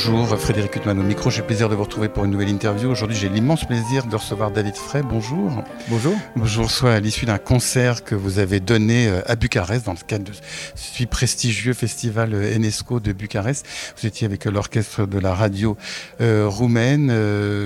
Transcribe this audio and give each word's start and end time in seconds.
Bonjour, 0.00 0.38
Frédéric 0.38 0.76
Huttman 0.76 0.96
au 1.00 1.02
micro. 1.02 1.28
J'ai 1.28 1.40
le 1.40 1.46
plaisir 1.48 1.68
de 1.68 1.74
vous 1.74 1.82
retrouver 1.82 2.08
pour 2.08 2.24
une 2.24 2.30
nouvelle 2.30 2.50
interview. 2.50 2.88
Aujourd'hui, 2.88 3.16
j'ai 3.16 3.28
l'immense 3.28 3.64
plaisir 3.64 4.06
de 4.06 4.14
recevoir 4.14 4.52
David 4.52 4.76
Frey. 4.76 5.02
Bonjour. 5.02 5.64
Bonjour. 5.88 6.14
Bonjour, 6.36 6.70
soit 6.70 6.92
à 6.92 7.00
l'issue 7.00 7.26
d'un 7.26 7.38
concert 7.38 8.04
que 8.04 8.14
vous 8.14 8.38
avez 8.38 8.60
donné 8.60 9.08
euh, 9.08 9.22
à 9.26 9.34
Bucarest 9.34 9.86
dans 9.86 9.94
le 9.94 9.98
cadre 10.06 10.22
de 10.22 10.32
ce 10.76 11.04
prestigieux 11.06 11.74
festival 11.74 12.32
euh, 12.32 12.54
Enesco 12.54 13.00
de 13.00 13.12
Bucarest. 13.12 13.66
Vous 14.00 14.06
étiez 14.06 14.24
avec 14.24 14.46
euh, 14.46 14.52
l'orchestre 14.52 15.04
de 15.04 15.18
la 15.18 15.34
radio 15.34 15.76
roumaine, 16.20 17.12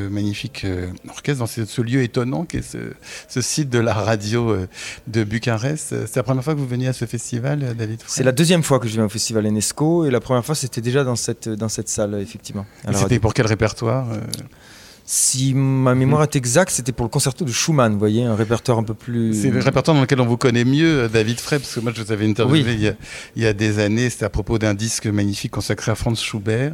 magnifique 0.09 0.67
orchestre 1.11 1.41
dans 1.41 1.47
ce, 1.47 1.83
lieu 1.83 2.03
étonnant 2.03 2.45
qui 2.45 2.59
est 2.59 2.77
ce, 3.29 3.41
site 3.43 3.69
de 3.69 3.79
la 3.79 3.93
radio 3.93 4.57
de 5.07 5.25
Bucarest. 5.25 6.07
C'est 6.07 6.17
la 6.17 6.23
première 6.23 6.45
fois 6.45 6.55
que 6.55 6.59
vous 6.59 6.67
veniez 6.67 6.89
à 6.89 6.93
ce 6.95 7.05
festival, 7.05 7.75
David 7.77 8.01
Frey? 8.01 8.11
C'est 8.11 8.25
la 8.25 8.33
deuxième 8.33 8.63
fois 8.63 8.79
que 8.79 8.89
je 8.89 8.95
viens 8.95 9.05
au 9.05 9.11
festival 9.11 9.47
Enesco 9.47 10.07
et 10.07 10.11
la 10.11 10.21
première 10.21 10.45
fois 10.45 10.55
c'était 10.55 10.81
déjà 10.81 11.05
dans 11.05 11.17
cette, 11.17 11.49
dans 11.49 11.69
cette 11.69 11.89
salle 11.91 12.22
effectivement. 12.23 12.67
C'était 12.93 13.19
pour 13.19 13.35
quel 13.35 13.47
répertoire 13.47 14.11
euh 14.13 14.21
si 15.05 15.53
ma 15.55 15.95
mémoire 15.95 16.23
est 16.23 16.37
exacte, 16.37 16.71
c'était 16.71 16.93
pour 16.93 17.05
le 17.05 17.11
concerto 17.11 17.45
de 17.45 17.51
Schumann, 17.51 17.93
vous 17.93 17.99
voyez, 17.99 18.25
un 18.25 18.37
répertoire 18.37 18.79
un 18.79 18.85
peu 18.85 18.95
plus. 18.95 19.35
C'est 19.35 19.51
le 19.51 19.61
répertoire 19.61 19.97
dans 19.97 20.01
lequel 20.01 20.21
on 20.21 20.27
vous 20.27 20.37
connaît 20.37 20.65
mieux, 20.65 21.03
euh, 21.03 21.09
David 21.09 21.41
Frey, 21.41 21.59
parce 21.59 21.75
que 21.75 21.81
moi 21.81 21.93
je 21.95 22.03
vous 22.03 22.13
avais 22.13 22.27
interviewé 22.27 22.95
il, 23.37 23.43
y 23.43 23.47
a, 23.47 23.53
des 23.53 23.79
années, 23.81 24.09
c'était 24.11 24.25
à 24.25 24.31
propos 24.31 24.59
d'un 24.59 24.75
disque 24.75 25.07
magnifique 25.07 25.51
consacré 25.51 25.91
à 25.91 25.97
Franz 25.97 26.23
Schubert. 26.23 26.73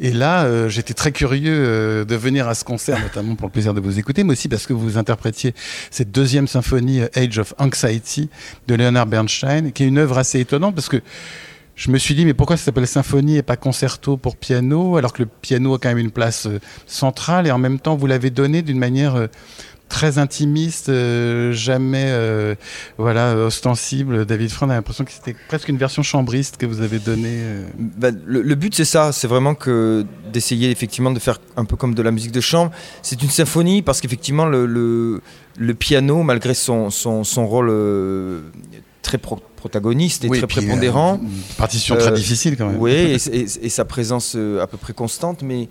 Et 0.00 0.12
là, 0.12 0.44
euh, 0.44 0.68
j'étais 0.68 0.94
très 0.94 1.12
curieux 1.12 2.04
de 2.04 2.16
venir 2.16 2.48
à 2.48 2.54
ce 2.54 2.64
concert, 2.64 2.98
notamment 3.02 3.36
pour 3.36 3.46
le 3.46 3.52
plaisir 3.52 3.72
de 3.72 3.80
vous 3.80 3.98
écouter, 3.98 4.24
mais 4.24 4.32
aussi 4.32 4.48
parce 4.48 4.66
que 4.66 4.72
vous 4.72 4.98
interprétiez 4.98 5.54
cette 5.90 6.10
deuxième 6.10 6.48
symphonie, 6.48 7.02
Age 7.14 7.38
of 7.38 7.54
Anxiety, 7.58 8.30
de 8.66 8.74
Leonard 8.74 9.06
Bernstein, 9.06 9.70
qui 9.70 9.84
est 9.84 9.86
une 9.86 9.98
œuvre 9.98 10.18
assez 10.18 10.40
étonnante, 10.40 10.74
parce 10.74 10.88
que 10.88 11.00
je 11.80 11.90
me 11.90 11.98
suis 11.98 12.14
dit, 12.14 12.24
mais 12.24 12.34
pourquoi 12.34 12.56
ça 12.56 12.64
s'appelle 12.64 12.86
symphonie 12.86 13.38
et 13.38 13.42
pas 13.42 13.56
concerto 13.56 14.16
pour 14.16 14.36
piano, 14.36 14.96
alors 14.96 15.12
que 15.12 15.22
le 15.22 15.28
piano 15.40 15.74
a 15.74 15.78
quand 15.78 15.88
même 15.88 15.98
une 15.98 16.10
place 16.10 16.46
euh, 16.46 16.60
centrale 16.86 17.46
et 17.46 17.50
en 17.50 17.58
même 17.58 17.80
temps, 17.80 17.96
vous 17.96 18.06
l'avez 18.06 18.30
donné 18.30 18.60
d'une 18.60 18.78
manière 18.78 19.16
euh, 19.16 19.28
très 19.88 20.18
intimiste, 20.18 20.88
euh, 20.88 21.52
jamais 21.52 22.14
voilà 22.96 23.34
ostensible. 23.34 24.24
David 24.24 24.50
Franck 24.50 24.70
a 24.70 24.74
l'impression 24.74 25.04
que 25.04 25.10
c'était 25.10 25.34
presque 25.48 25.68
une 25.68 25.78
version 25.78 26.04
chambriste 26.04 26.58
que 26.58 26.66
vous 26.66 26.80
avez 26.80 27.00
donnée. 27.00 27.40
Bah, 27.76 28.10
le, 28.24 28.54
but 28.54 28.72
c'est 28.72 28.84
ça, 28.84 29.10
c'est 29.10 29.26
vraiment 29.26 29.56
que 29.56 30.06
d'essayer 30.32 30.70
effectivement 30.70 31.10
de 31.10 31.18
faire 31.18 31.40
un 31.56 31.64
peu 31.64 31.74
comme 31.74 31.94
de 31.94 32.02
la 32.02 32.12
musique 32.12 32.30
de 32.30 32.40
chambre. 32.40 32.70
C'est 33.02 33.20
une 33.20 33.30
symphonie 33.30 33.82
parce 33.82 34.00
qu'effectivement 34.00 34.46
le, 34.46 34.64
le, 34.66 35.74
piano, 35.74 36.22
malgré 36.22 36.54
son, 36.54 36.90
son, 36.90 37.24
son 37.24 37.48
rôle 37.48 37.72
très 39.02 39.18
protagoniste 39.60 40.24
et 40.24 40.28
très 40.28 40.46
prépondérant. 40.46 41.14
Euh, 41.14 41.26
une 41.26 41.54
partition 41.56 41.94
très 41.96 42.10
euh, 42.10 42.14
difficile 42.14 42.56
quand 42.56 42.66
même. 42.66 42.80
Oui, 42.80 42.92
et, 43.32 43.68
sa 43.68 43.84
présence 43.84 44.34
euh, 44.34 44.60
à 44.60 44.66
peu 44.66 44.76
près 44.76 44.92
constante, 44.92 45.42
mais 45.42 45.68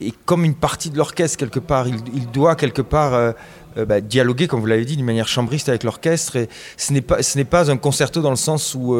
et 0.00 0.12
comme 0.24 0.44
une 0.44 0.54
partie 0.54 0.90
de 0.90 0.96
l'orchestre 0.96 1.38
quelque 1.38 1.58
part, 1.58 1.88
il, 1.88 2.30
doit 2.32 2.54
quelque 2.54 2.80
part 2.80 3.34
bah, 3.76 4.00
dialoguer, 4.00 4.46
comme 4.46 4.60
vous 4.60 4.66
l'avez 4.66 4.86
dit, 4.86 4.96
d'une 4.96 5.04
manière 5.04 5.28
chambriste 5.28 5.68
avec 5.68 5.84
l'orchestre. 5.84 6.36
Et 6.36 6.48
ce 6.78 6.94
n'est 6.94 7.02
pas, 7.02 7.22
ce 7.22 7.36
n'est 7.36 7.44
pas 7.44 7.70
un 7.70 7.76
concerto 7.76 8.22
dans 8.22 8.30
le 8.30 8.36
sens 8.36 8.74
où 8.74 8.96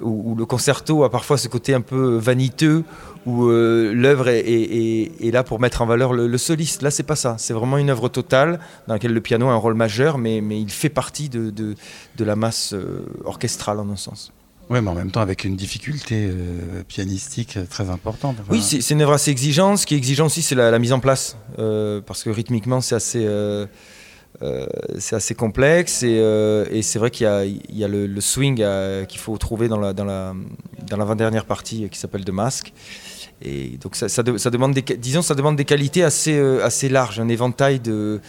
où, 0.00 0.34
le 0.34 0.44
concerto 0.44 1.04
a 1.04 1.10
parfois 1.10 1.38
ce 1.38 1.48
côté 1.48 1.74
un 1.74 1.80
peu 1.80 2.16
vaniteux, 2.16 2.84
où 3.24 3.46
euh, 3.46 3.92
l'œuvre 3.92 4.28
est, 4.28 5.32
là 5.32 5.42
pour 5.42 5.60
mettre 5.60 5.82
en 5.82 5.86
valeur 5.86 6.12
le, 6.12 6.38
soliste. 6.38 6.82
Là, 6.82 6.90
c'est 6.90 7.02
pas 7.02 7.16
ça. 7.16 7.36
C'est 7.38 7.52
vraiment 7.52 7.78
une 7.78 7.90
œuvre 7.90 8.08
totale 8.08 8.60
dans 8.86 8.94
laquelle 8.94 9.12
le 9.12 9.20
piano 9.20 9.48
a 9.48 9.52
un 9.52 9.56
rôle 9.56 9.74
majeur, 9.74 10.18
mais, 10.18 10.40
mais 10.40 10.60
il 10.60 10.70
fait 10.70 10.88
partie 10.88 11.28
de, 11.28 11.50
de, 11.50 12.24
la 12.24 12.36
masse 12.36 12.72
euh, 12.72 13.06
orchestrale 13.24 13.80
en 13.80 13.88
un 13.90 13.96
sens. 13.96 14.32
Oui, 14.68 14.80
mais 14.80 14.90
en 14.90 14.94
même 14.94 15.12
temps 15.12 15.20
avec 15.20 15.44
une 15.44 15.54
difficulté 15.54 16.28
euh, 16.28 16.82
pianistique 16.88 17.58
très 17.70 17.88
importante. 17.88 18.36
Oui, 18.50 18.60
c'est 18.62 18.90
une 18.90 19.02
œuvre 19.02 19.12
assez 19.12 19.30
exigeante. 19.30 19.78
Ce 19.78 19.86
qui 19.86 19.94
est 19.94 19.98
exigeant 19.98 20.26
aussi, 20.26 20.42
c'est 20.42 20.56
la, 20.56 20.70
la, 20.70 20.78
mise 20.78 20.92
en 20.92 21.00
place, 21.00 21.36
parce 21.56 22.22
que 22.22 22.30
rythmiquement, 22.30 22.80
c'est 22.80 22.96
assez 22.96 23.26
euh, 24.42 24.66
c'est 24.98 25.16
assez 25.16 25.34
complexe 25.34 26.02
et, 26.02 26.18
euh, 26.18 26.82
c'est 26.82 26.98
vrai 26.98 27.10
qu'il 27.10 27.26
y 27.26 27.84
a, 27.84 27.88
le, 27.88 28.20
swing 28.20 28.60
euh, 28.60 29.04
qu'il 29.04 29.18
faut 29.18 29.36
trouver 29.38 29.68
dans 29.68 29.78
l'avant-dernière 29.78 31.42
la, 31.42 31.46
partie 31.46 31.88
qui 31.88 31.98
s'appelle 31.98 32.24
de 32.24 32.32
masque. 32.32 32.72
Et 33.42 33.78
donc 33.80 33.96
ça, 33.96 34.22
demande 34.22 34.74
des, 34.74 34.82
disons, 34.96 35.22
ça 35.22 35.34
demande 35.34 35.56
des 35.56 35.64
qualités 35.64 36.02
assez, 36.02 36.88
larges, 36.88 37.20
un 37.20 37.28
éventail 37.28 37.80
de, 37.80 38.20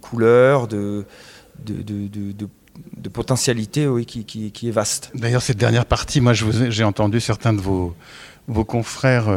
couleurs, 0.00 0.68
de, 0.68 1.04
potentialités 3.12 3.88
qui, 4.06 4.52
est 4.64 4.70
vaste. 4.72 5.10
D'ailleurs, 5.14 5.42
cette 5.42 5.58
dernière 5.58 5.86
partie, 5.86 6.20
moi 6.20 6.32
j'ai 6.32 6.84
entendu 6.84 7.20
certains 7.20 7.52
de 7.52 7.60
vos 7.60 7.94
confrères 8.64 9.28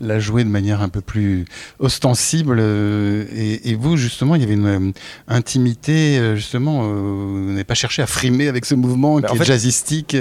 la 0.00 0.18
jouer 0.18 0.44
de 0.44 0.48
manière 0.48 0.82
un 0.82 0.88
peu 0.88 1.00
plus 1.00 1.44
ostensible. 1.78 2.58
Euh, 2.60 3.24
et, 3.32 3.74
vous, 3.74 3.96
justement, 3.96 4.34
il 4.34 4.40
y 4.42 4.44
avait 4.44 4.54
une 4.54 4.66
euh, 4.66 4.92
intimité, 5.28 6.18
euh, 6.18 6.36
justement, 6.36 6.88
vous 6.88 7.50
n'avez 7.50 7.64
pas 7.64 7.74
cherché 7.74 8.02
à 8.02 8.06
frimer 8.06 8.48
avec 8.48 8.64
ce 8.64 8.74
mouvement 8.74 9.20
bah, 9.20 9.28
qui 9.28 9.38
est 9.38 9.44
jazzistique. 9.44 10.16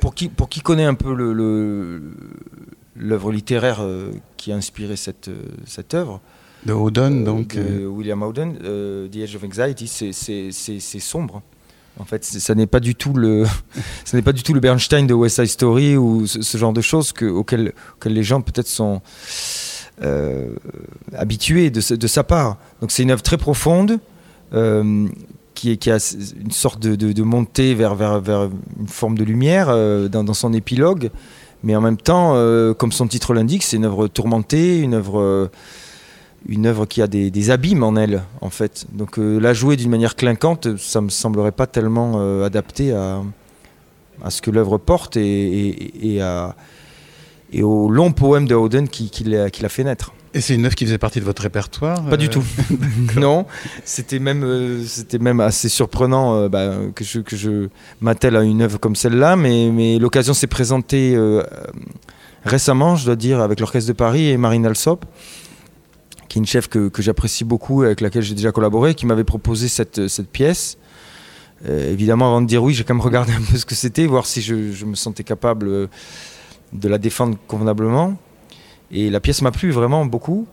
Pour, 0.00 0.14
qui, 0.14 0.28
pour 0.28 0.48
qui 0.48 0.60
connaît 0.60 0.84
un 0.84 0.94
peu 0.94 1.12
l'œuvre 2.96 3.32
littéraire 3.32 3.84
qui 4.36 4.52
a 4.52 4.56
inspiré 4.56 4.96
cette, 4.96 5.30
cette 5.66 5.94
œuvre, 5.94 6.20
de 6.66 6.72
Howden, 6.72 7.22
donc. 7.24 7.56
William 7.56 8.22
Howden, 8.22 8.54
The 9.12 9.16
Age 9.16 9.36
of 9.36 9.44
Anxiety, 9.44 9.86
c'est 9.86 11.00
sombre. 11.00 11.42
En 12.00 12.04
fait, 12.04 12.24
ça 12.24 12.54
n'est 12.54 12.66
pas 12.66 12.80
du 12.80 12.94
tout 12.94 13.12
le, 13.12 13.44
ce 14.04 14.16
n'est 14.16 14.22
pas 14.22 14.32
du 14.32 14.42
tout 14.42 14.54
le 14.54 14.60
Bernstein 14.60 15.06
de 15.06 15.14
West 15.14 15.36
Side 15.36 15.46
Story 15.46 15.96
ou 15.96 16.26
ce, 16.26 16.58
genre 16.58 16.72
de 16.72 16.80
choses 16.80 17.12
que, 17.12 17.24
auxquelles, 17.24 17.72
les 18.04 18.22
gens 18.22 18.40
peut-être 18.40 18.68
sont 18.68 19.00
euh, 20.02 20.54
habitués 21.16 21.70
de, 21.70 21.80
sa 21.80 22.24
part. 22.24 22.56
Donc 22.80 22.90
c'est 22.92 23.02
une 23.02 23.10
œuvre 23.10 23.22
très 23.22 23.38
profonde 23.38 23.98
euh, 24.54 25.08
qui, 25.54 25.72
a 25.90 25.98
une 26.40 26.52
sorte 26.52 26.80
de, 26.80 27.22
montée 27.22 27.74
vers, 27.74 27.94
une 28.00 28.88
forme 28.88 29.18
de 29.18 29.24
lumière 29.24 29.68
euh, 29.68 30.08
dans, 30.08 30.34
son 30.34 30.52
épilogue, 30.52 31.10
mais 31.64 31.74
en 31.74 31.80
même 31.80 31.96
temps, 31.96 32.34
comme 32.74 32.92
son 32.92 33.08
titre 33.08 33.34
l'indique, 33.34 33.64
c'est 33.64 33.76
une 33.76 33.86
œuvre 33.86 34.06
tourmentée, 34.06 34.78
une 34.78 34.94
œuvre 34.94 35.50
une 36.46 36.66
œuvre 36.66 36.86
qui 36.86 37.02
a 37.02 37.06
des, 37.06 37.50
abîmes 37.50 37.82
en 37.82 37.96
elle, 37.96 38.22
en 38.40 38.50
fait. 38.50 38.86
Donc 38.92 39.18
euh, 39.18 39.38
la 39.38 39.54
jouer 39.54 39.76
d'une 39.76 39.90
manière 39.90 40.16
clinquante, 40.16 40.76
ça 40.76 41.00
me 41.00 41.08
semblerait 41.08 41.52
pas 41.52 41.66
tellement 41.66 42.14
euh, 42.16 42.44
adapté 42.44 42.92
à, 42.92 43.22
à, 44.22 44.30
ce 44.30 44.42
que 44.42 44.50
l'œuvre 44.50 44.78
porte 44.78 45.16
et, 45.16 46.14
et, 46.14 46.22
à, 46.22 46.54
et, 47.52 47.62
au 47.62 47.90
long 47.90 48.12
poème 48.12 48.46
de 48.46 48.54
Howden 48.54 48.88
qui, 48.88 49.10
qui 49.10 49.24
l'a 49.24 49.68
fait 49.68 49.84
naître. 49.84 50.12
Et 50.34 50.40
c'est 50.42 50.54
une 50.54 50.66
œuvre 50.66 50.74
qui 50.74 50.84
faisait 50.84 50.98
partie 50.98 51.20
de 51.20 51.24
votre 51.24 51.42
répertoire 51.42 52.04
Pas 52.04 52.18
du 52.18 52.26
euh, 52.26 52.28
tout. 52.28 52.44
non, 53.16 53.46
c'était 53.84 54.18
même, 54.18 54.84
c'était 54.86 55.18
même 55.18 55.40
assez 55.40 55.68
surprenant 55.68 56.48
bah, 56.48 56.74
que 56.94 57.02
je, 57.02 57.20
que 57.20 57.36
je 57.36 57.68
m'attelle 58.00 58.36
à 58.36 58.42
une 58.42 58.62
œuvre 58.62 58.78
comme 58.78 58.94
celle-là, 58.94 59.36
mais, 59.36 59.70
mais 59.72 59.98
l'occasion 59.98 60.34
s'est 60.34 60.46
présentée 60.46 61.18
récemment, 62.44 62.96
je 62.96 63.06
dois 63.06 63.16
dire, 63.16 63.40
avec 63.40 63.60
l'Orchestre 63.60 63.88
de 63.88 63.94
Paris 63.94 64.28
et 64.28 64.36
Marine 64.36 64.66
Alsop 64.66 65.04
qui 66.28 66.38
est 66.38 66.40
une 66.40 66.46
chef 66.46 66.68
que, 66.68 66.88
que 66.88 67.02
j'apprécie 67.02 67.44
beaucoup, 67.44 67.82
avec 67.82 68.00
laquelle 68.00 68.22
j'ai 68.22 68.34
déjà 68.34 68.52
collaboré, 68.52 68.94
qui 68.94 69.06
m'avait 69.06 69.24
proposé 69.24 69.68
cette, 69.68 70.08
cette 70.08 70.28
pièce. 70.28 70.78
Euh, 71.68 71.92
évidemment, 71.92 72.28
avant 72.28 72.42
de 72.42 72.46
dire 72.46 72.62
oui, 72.62 72.74
j'ai 72.74 72.84
quand 72.84 72.94
même 72.94 73.00
regardé 73.00 73.32
un 73.32 73.40
peu 73.40 73.56
ce 73.56 73.66
que 73.66 73.74
c'était, 73.74 74.06
voir 74.06 74.26
si 74.26 74.42
je, 74.42 74.72
je, 74.72 74.84
me 74.84 74.94
sentais 74.94 75.24
capable 75.24 75.88
de 76.72 76.88
la 76.88 76.98
défendre 76.98 77.36
convenablement. 77.46 78.16
Et 78.90 79.10
la 79.10 79.20
pièce 79.20 79.42
m'a 79.42 79.50
plu 79.50 79.70
vraiment 79.70 80.04
beaucoup. 80.06 80.46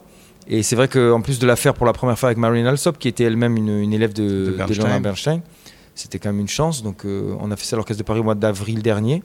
Et 0.47 0.61
c'est 0.63 0.75
vrai 0.75 0.87
qu'en 0.87 1.21
plus 1.21 1.39
de 1.39 1.47
la 1.47 1.55
faire 1.55 1.73
pour 1.73 1.85
la 1.85 1.93
première 1.93 2.19
fois 2.19 2.29
avec 2.29 2.37
Marine 2.37 2.67
Alsop, 2.67 2.97
qui 2.97 3.07
était 3.07 3.23
elle-même 3.23 3.57
une, 3.57 3.79
une, 3.79 3.93
élève 3.93 4.13
de, 4.13 4.45
de 4.45 4.51
Bernstein, 4.51 5.01
Bernstein 5.01 5.41
c'était 5.95 6.19
quand 6.19 6.29
même 6.29 6.41
une 6.41 6.47
chance. 6.47 6.83
Donc 6.83 7.05
euh, 7.05 7.35
on 7.39 7.49
a 7.49 7.55
fait 7.55 7.65
ça 7.65 7.75
à 7.75 7.77
l'Orchestre 7.77 8.03
de 8.03 8.05
Paris 8.05 8.19
au 8.19 8.23
mois 8.23 8.35
d'avril 8.35 8.81
dernier. 8.81 9.23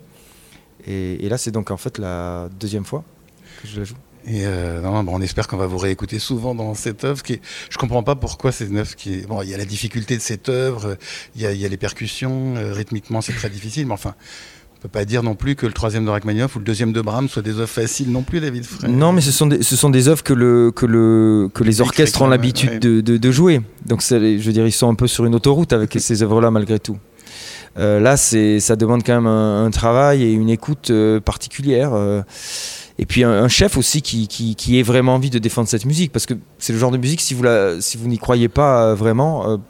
Et, 0.86 1.24
et 1.24 1.28
là, 1.28 1.36
c'est 1.36 1.50
donc 1.50 1.70
en 1.70 1.76
fait 1.76 1.98
la 1.98 2.48
deuxième 2.58 2.84
fois 2.84 3.04
que 3.60 3.68
je 3.68 3.80
la 3.80 3.84
joue. 3.84 3.96
Et 4.26 4.42
euh, 4.44 4.80
non, 4.80 5.02
bon, 5.02 5.16
on 5.16 5.22
espère 5.22 5.48
qu'on 5.48 5.56
va 5.56 5.66
vous 5.66 5.78
réécouter 5.78 6.18
souvent 6.18 6.54
dans 6.54 6.74
cette 6.74 7.04
œuvre. 7.04 7.22
Qui 7.22 7.34
est... 7.34 7.40
Je 7.70 7.78
comprends 7.78 8.02
pas 8.02 8.16
pourquoi 8.16 8.52
c'est 8.52 8.66
une 8.66 8.78
œuvre 8.78 8.94
qui 8.94 9.14
est. 9.14 9.26
Bon, 9.26 9.42
il 9.42 9.48
y 9.48 9.54
a 9.54 9.58
la 9.58 9.64
difficulté 9.64 10.16
de 10.16 10.22
cette 10.22 10.48
œuvre, 10.48 10.96
il 11.36 11.42
y 11.42 11.46
a, 11.46 11.52
il 11.52 11.60
y 11.60 11.64
a 11.64 11.68
les 11.68 11.76
percussions, 11.76 12.54
euh, 12.56 12.72
rythmiquement 12.72 13.20
c'est 13.20 13.32
très 13.32 13.48
difficile, 13.48 13.86
mais 13.86 13.94
enfin, 13.94 14.14
on 14.76 14.80
peut 14.82 14.88
pas 14.88 15.04
dire 15.04 15.22
non 15.22 15.34
plus 15.34 15.56
que 15.56 15.66
le 15.66 15.72
troisième 15.72 16.04
de 16.04 16.10
Rachmaninoff 16.10 16.56
ou 16.56 16.58
le 16.58 16.64
deuxième 16.64 16.92
de 16.92 17.00
Brahms 17.00 17.28
soient 17.28 17.42
des 17.42 17.58
œuvres 17.58 17.66
faciles 17.66 18.10
non 18.10 18.22
plus, 18.22 18.40
David 18.40 18.64
Frey. 18.64 18.88
Non, 18.88 19.12
mais 19.12 19.22
ce 19.22 19.32
sont 19.32 19.46
des, 19.46 19.62
ce 19.62 19.74
sont 19.74 19.90
des 19.90 20.08
œuvres 20.08 20.22
que, 20.22 20.34
le, 20.34 20.70
que, 20.70 20.86
le, 20.86 21.48
que 21.52 21.64
les 21.64 21.80
orchestres 21.80 22.20
ont 22.22 22.28
l'habitude 22.28 22.78
de, 22.78 23.00
de, 23.00 23.30
jouer. 23.30 23.62
Donc, 23.86 24.02
je 24.02 24.16
veux 24.16 24.52
dire, 24.52 24.66
ils 24.66 24.72
sont 24.72 24.88
un 24.88 24.94
peu 24.94 25.06
sur 25.06 25.24
une 25.24 25.34
autoroute 25.34 25.72
avec 25.72 25.96
ces 25.98 26.22
œuvres-là 26.22 26.50
malgré 26.50 26.78
tout. 26.78 26.98
Euh, 27.78 28.00
là, 28.00 28.16
ça 28.16 28.76
demande 28.76 29.02
quand 29.04 29.14
même 29.14 29.26
un, 29.26 29.70
travail 29.70 30.22
et 30.22 30.32
une 30.32 30.50
écoute 30.50 30.92
particulière. 31.24 31.92
Euh, 33.00 33.02
et 33.02 33.06
puis 33.06 33.24
un, 33.24 33.48
chef 33.48 33.76
aussi 33.76 34.02
qui, 34.02 34.28
qui, 34.28 34.54
qui, 34.54 34.78
ait 34.78 34.82
vraiment 34.82 35.14
envie 35.14 35.30
de 35.30 35.38
défendre 35.38 35.68
cette 35.68 35.86
musique, 35.86 36.12
parce 36.12 36.26
que 36.26 36.34
c'est 36.58 36.72
le 36.72 36.78
genre 36.78 36.90
de 36.90 36.98
musique, 36.98 37.20
si 37.20 37.34
vous, 37.34 37.42
la, 37.42 37.80
si 37.80 37.96
vous 37.96 38.08
n'y 38.08 38.18
croyez 38.18 38.48
pas 38.48 38.94
vraiment, 38.94 39.60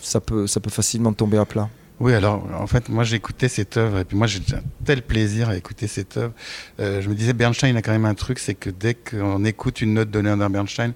ça 0.00 0.20
peut, 0.20 0.46
ça 0.46 0.60
peut 0.60 0.70
facilement 0.70 1.12
tomber 1.12 1.38
à 1.38 1.44
plat. 1.44 1.68
Oui, 2.00 2.14
alors 2.14 2.48
en 2.58 2.66
fait, 2.66 2.88
moi 2.88 3.04
j'écoutais 3.04 3.48
cette 3.48 3.76
œuvre 3.76 3.98
et 3.98 4.04
puis 4.06 4.16
moi 4.16 4.26
j'ai 4.26 4.40
un 4.54 4.62
tel 4.86 5.02
plaisir 5.02 5.50
à 5.50 5.56
écouter 5.56 5.86
cette 5.86 6.16
œuvre. 6.16 6.32
Euh, 6.80 7.02
je 7.02 7.10
me 7.10 7.14
disais, 7.14 7.34
Bernstein 7.34 7.76
a 7.76 7.82
quand 7.82 7.92
même 7.92 8.06
un 8.06 8.14
truc, 8.14 8.38
c'est 8.38 8.54
que 8.54 8.70
dès 8.70 8.94
qu'on 8.94 9.44
écoute 9.44 9.82
une 9.82 9.92
note 9.92 10.10
de 10.10 10.18
Leonard 10.18 10.48
Bernstein, 10.48 10.94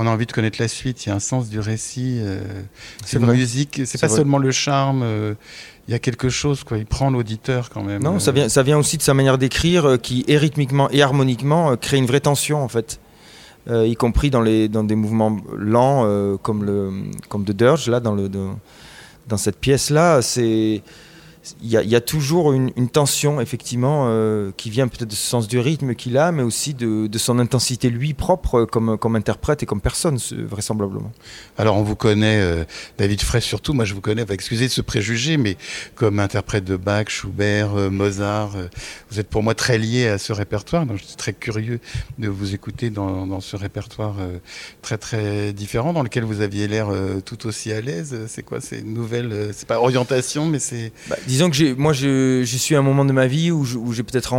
on 0.00 0.06
a 0.06 0.10
envie 0.10 0.26
de 0.26 0.32
connaître 0.32 0.62
la 0.62 0.68
suite. 0.68 1.04
Il 1.04 1.08
y 1.08 1.12
a 1.12 1.16
un 1.16 1.20
sens 1.20 1.48
du 1.48 1.58
récit. 1.58 2.20
Euh, 2.20 2.40
c'est 3.04 3.18
musique, 3.18 3.82
c'est 3.84 4.00
pas 4.00 4.08
seulement 4.08 4.38
le 4.38 4.52
charme. 4.52 5.02
Euh, 5.02 5.34
il 5.88 5.90
y 5.90 5.94
a 5.94 5.98
quelque 5.98 6.28
chose, 6.28 6.62
quoi. 6.62 6.78
Il 6.78 6.86
prend 6.86 7.10
l'auditeur 7.10 7.68
quand 7.68 7.82
même. 7.82 8.00
Non, 8.00 8.20
ça 8.20 8.30
vient, 8.30 8.48
ça 8.48 8.62
vient 8.62 8.78
aussi 8.78 8.96
de 8.96 9.02
sa 9.02 9.12
manière 9.12 9.38
d'écrire, 9.38 9.86
euh, 9.86 9.96
qui 9.96 10.24
rythmiquement 10.28 10.88
et 10.90 11.02
harmoniquement 11.02 11.76
crée 11.76 11.96
une 11.96 12.06
vraie 12.06 12.20
tension 12.20 12.62
en 12.62 12.68
fait. 12.68 13.00
y 13.68 13.96
compris 13.96 14.30
dans, 14.30 14.40
les, 14.40 14.68
dans 14.68 14.84
des 14.84 14.94
mouvements 14.94 15.36
lents 15.56 16.06
comme, 16.42 16.64
le, 16.64 16.92
comme 17.28 17.44
The 17.44 17.50
Dirge, 17.50 17.88
là, 17.90 17.98
dans 17.98 18.14
le, 18.14 18.28
dans 18.28 19.36
cette 19.36 19.58
pièce-là, 19.58 20.22
c'est 20.22 20.82
il 21.62 21.70
y, 21.70 21.96
a 21.96 22.00
toujours 22.00 22.52
une, 22.52 22.88
tension, 22.88 23.40
effectivement, 23.40 24.06
euh, 24.08 24.50
qui 24.56 24.70
vient 24.70 24.88
peut-être 24.88 25.08
de 25.08 25.14
ce 25.14 25.26
sens 25.26 25.48
du 25.48 25.58
rythme 25.58 25.94
qu'il 25.94 26.16
a, 26.16 26.32
mais 26.32 26.42
aussi 26.42 26.74
de, 26.74 27.08
son 27.18 27.38
intensité, 27.38 27.90
lui, 27.90 28.14
propre, 28.14 28.64
comme, 28.64 28.96
comme 28.98 29.16
interprète 29.16 29.62
et 29.62 29.66
comme 29.66 29.80
personne, 29.80 30.18
vraisemblablement. 30.32 31.12
Alors, 31.56 31.76
on 31.76 31.82
vous 31.82 31.96
connaît, 31.96 32.40
euh, 32.40 32.64
David 32.98 33.20
Frey 33.20 33.40
surtout, 33.40 33.72
moi 33.72 33.84
je 33.84 33.94
vous 33.94 34.00
connais, 34.00 34.24
excusez 34.30 34.68
ce 34.68 34.80
préjugé, 34.80 35.36
mais 35.36 35.56
comme 35.94 36.18
interprète 36.18 36.64
de 36.64 36.76
Bach, 36.76 37.08
Schubert, 37.08 37.74
euh, 37.74 37.90
Mozart, 37.90 38.50
vous 39.10 39.20
êtes 39.20 39.28
pour 39.28 39.42
moi 39.42 39.54
très 39.54 39.78
lié 39.78 40.08
à 40.08 40.18
ce 40.18 40.32
répertoire, 40.32 40.86
donc 40.86 40.98
je 40.98 41.04
suis 41.04 41.16
très 41.16 41.32
curieux 41.32 41.80
de 42.18 42.28
vous 42.28 42.54
écouter 42.54 42.90
dans, 42.90 43.26
dans 43.26 43.40
ce 43.40 43.56
répertoire 43.56 44.16
très 44.82 44.98
très 44.98 45.52
différent, 45.52 45.92
dans 45.92 46.02
lequel 46.02 46.24
vous 46.24 46.40
aviez 46.40 46.68
l'air 46.68 46.88
tout 47.24 47.46
aussi 47.46 47.72
à 47.72 47.80
l'aise. 47.80 48.16
C'est 48.28 48.42
quoi 48.42 48.60
C'est 48.60 48.80
une 48.80 48.94
nouvelle, 48.94 49.50
c'est 49.52 49.66
pas 49.66 49.80
orientation, 49.80 50.46
mais 50.46 50.58
c'est... 50.58 50.92
Bah, 51.08 51.16
disons 51.38 51.50
que 51.50 51.74
moi, 51.74 51.92
je, 51.92 52.42
suis 52.44 52.74
à 52.74 52.80
un 52.80 52.82
moment 52.82 53.04
de 53.04 53.12
ma 53.12 53.28
vie 53.28 53.52
où, 53.52 53.64
j'ai 53.92 54.02
peut-être 54.02 54.34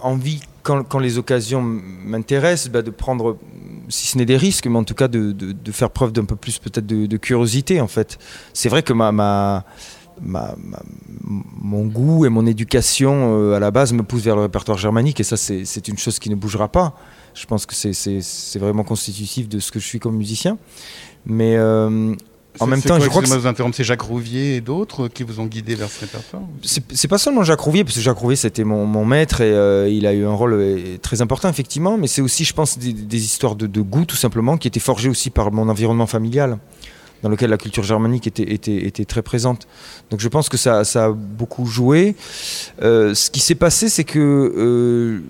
envie, 0.00 0.40
quand, 0.62 0.98
les 1.00 1.18
occasions 1.18 1.60
m'intéressent, 1.62 2.70
bah, 2.70 2.82
de 2.82 2.90
prendre, 2.90 3.36
si 3.88 4.06
ce 4.06 4.16
n'est 4.16 4.26
des 4.26 4.36
risques, 4.36 4.66
mais 4.66 4.78
en 4.78 4.84
tout 4.84 4.94
cas 4.94 5.08
de, 5.08 5.34
faire 5.72 5.90
preuve 5.90 6.12
d'un 6.12 6.24
peu 6.24 6.36
plus 6.36 6.58
peut-être 6.58 6.86
de, 6.86 7.16
curiosité, 7.16 7.80
en 7.80 7.88
fait. 7.88 8.18
C'est 8.52 8.68
vrai 8.68 8.84
que 8.84 8.92
ma, 8.92 9.10
ma, 9.10 9.64
mon 10.20 11.84
goût 11.86 12.24
et 12.26 12.28
mon 12.28 12.46
éducation 12.46 13.36
euh, 13.36 13.56
à 13.56 13.58
la 13.58 13.72
base 13.72 13.92
me 13.92 14.04
poussent 14.04 14.22
vers 14.22 14.36
le 14.36 14.42
répertoire 14.42 14.78
germanique, 14.78 15.18
et 15.18 15.24
ça, 15.24 15.36
c'est 15.36 15.88
une 15.88 15.98
chose 15.98 16.20
qui 16.20 16.30
ne 16.30 16.36
bougera 16.36 16.68
pas. 16.68 16.96
Je 17.34 17.44
pense 17.46 17.66
que 17.66 17.74
c'est 17.74 18.58
vraiment 18.60 18.84
constitutif 18.84 19.48
de 19.48 19.58
ce 19.58 19.72
que 19.72 19.80
je 19.80 19.86
suis 19.86 19.98
comme 19.98 20.16
musicien. 20.16 20.58
Mais 21.26 21.56
euh, 21.56 22.14
en 22.60 22.66
même 22.66 22.82
temps, 22.82 22.98
je 23.00 23.08
crois 23.08 23.22
que. 23.22 23.28
vous 23.28 23.46
interrompre, 23.46 23.76
c'est 23.76 23.84
Jacques 23.84 24.02
Rouvier 24.02 24.56
et 24.56 24.60
d'autres 24.60 25.08
qui 25.08 25.22
vous 25.22 25.40
ont 25.40 25.46
guidé 25.46 25.74
vers 25.74 25.90
ce 25.90 26.00
répertoire 26.00 26.42
C'est 26.62 27.08
pas 27.08 27.18
seulement 27.18 27.44
Jacques 27.44 27.60
Rouvier, 27.60 27.84
parce 27.84 27.96
que 27.96 28.02
Jacques 28.02 28.18
Rouvier, 28.18 28.36
c'était 28.36 28.64
mon, 28.64 29.04
maître 29.04 29.40
et 29.40 29.52
euh, 29.52 29.88
il 29.88 30.06
a 30.06 30.12
eu 30.12 30.24
un 30.24 30.32
rôle 30.32 30.54
euh, 30.54 30.96
très 31.00 31.22
important, 31.22 31.48
effectivement, 31.48 31.96
mais 31.98 32.06
c'est 32.06 32.22
aussi, 32.22 32.44
je 32.44 32.54
pense, 32.54 32.78
des, 32.78 33.24
histoires 33.24 33.56
de, 33.56 33.80
goût, 33.80 34.04
tout 34.04 34.16
simplement, 34.16 34.56
qui 34.56 34.68
étaient 34.68 34.80
forgées 34.80 35.08
aussi 35.08 35.30
par 35.30 35.52
mon 35.52 35.68
environnement 35.68 36.06
familial, 36.06 36.58
dans 37.22 37.28
lequel 37.28 37.50
la 37.50 37.58
culture 37.58 37.82
germanique 37.82 38.26
était, 38.26 38.52
était, 38.52 38.86
était 38.86 39.04
très 39.04 39.22
présente. 39.22 39.66
Donc 40.10 40.20
je 40.20 40.28
pense 40.28 40.48
que 40.48 40.56
ça, 40.56 40.84
ça 40.84 41.06
a 41.06 41.12
beaucoup 41.12 41.66
joué. 41.66 42.16
Euh, 42.82 43.14
ce 43.14 43.30
qui 43.30 43.40
s'est 43.40 43.54
passé, 43.54 43.88
c'est 43.88 44.04
que. 44.04 45.22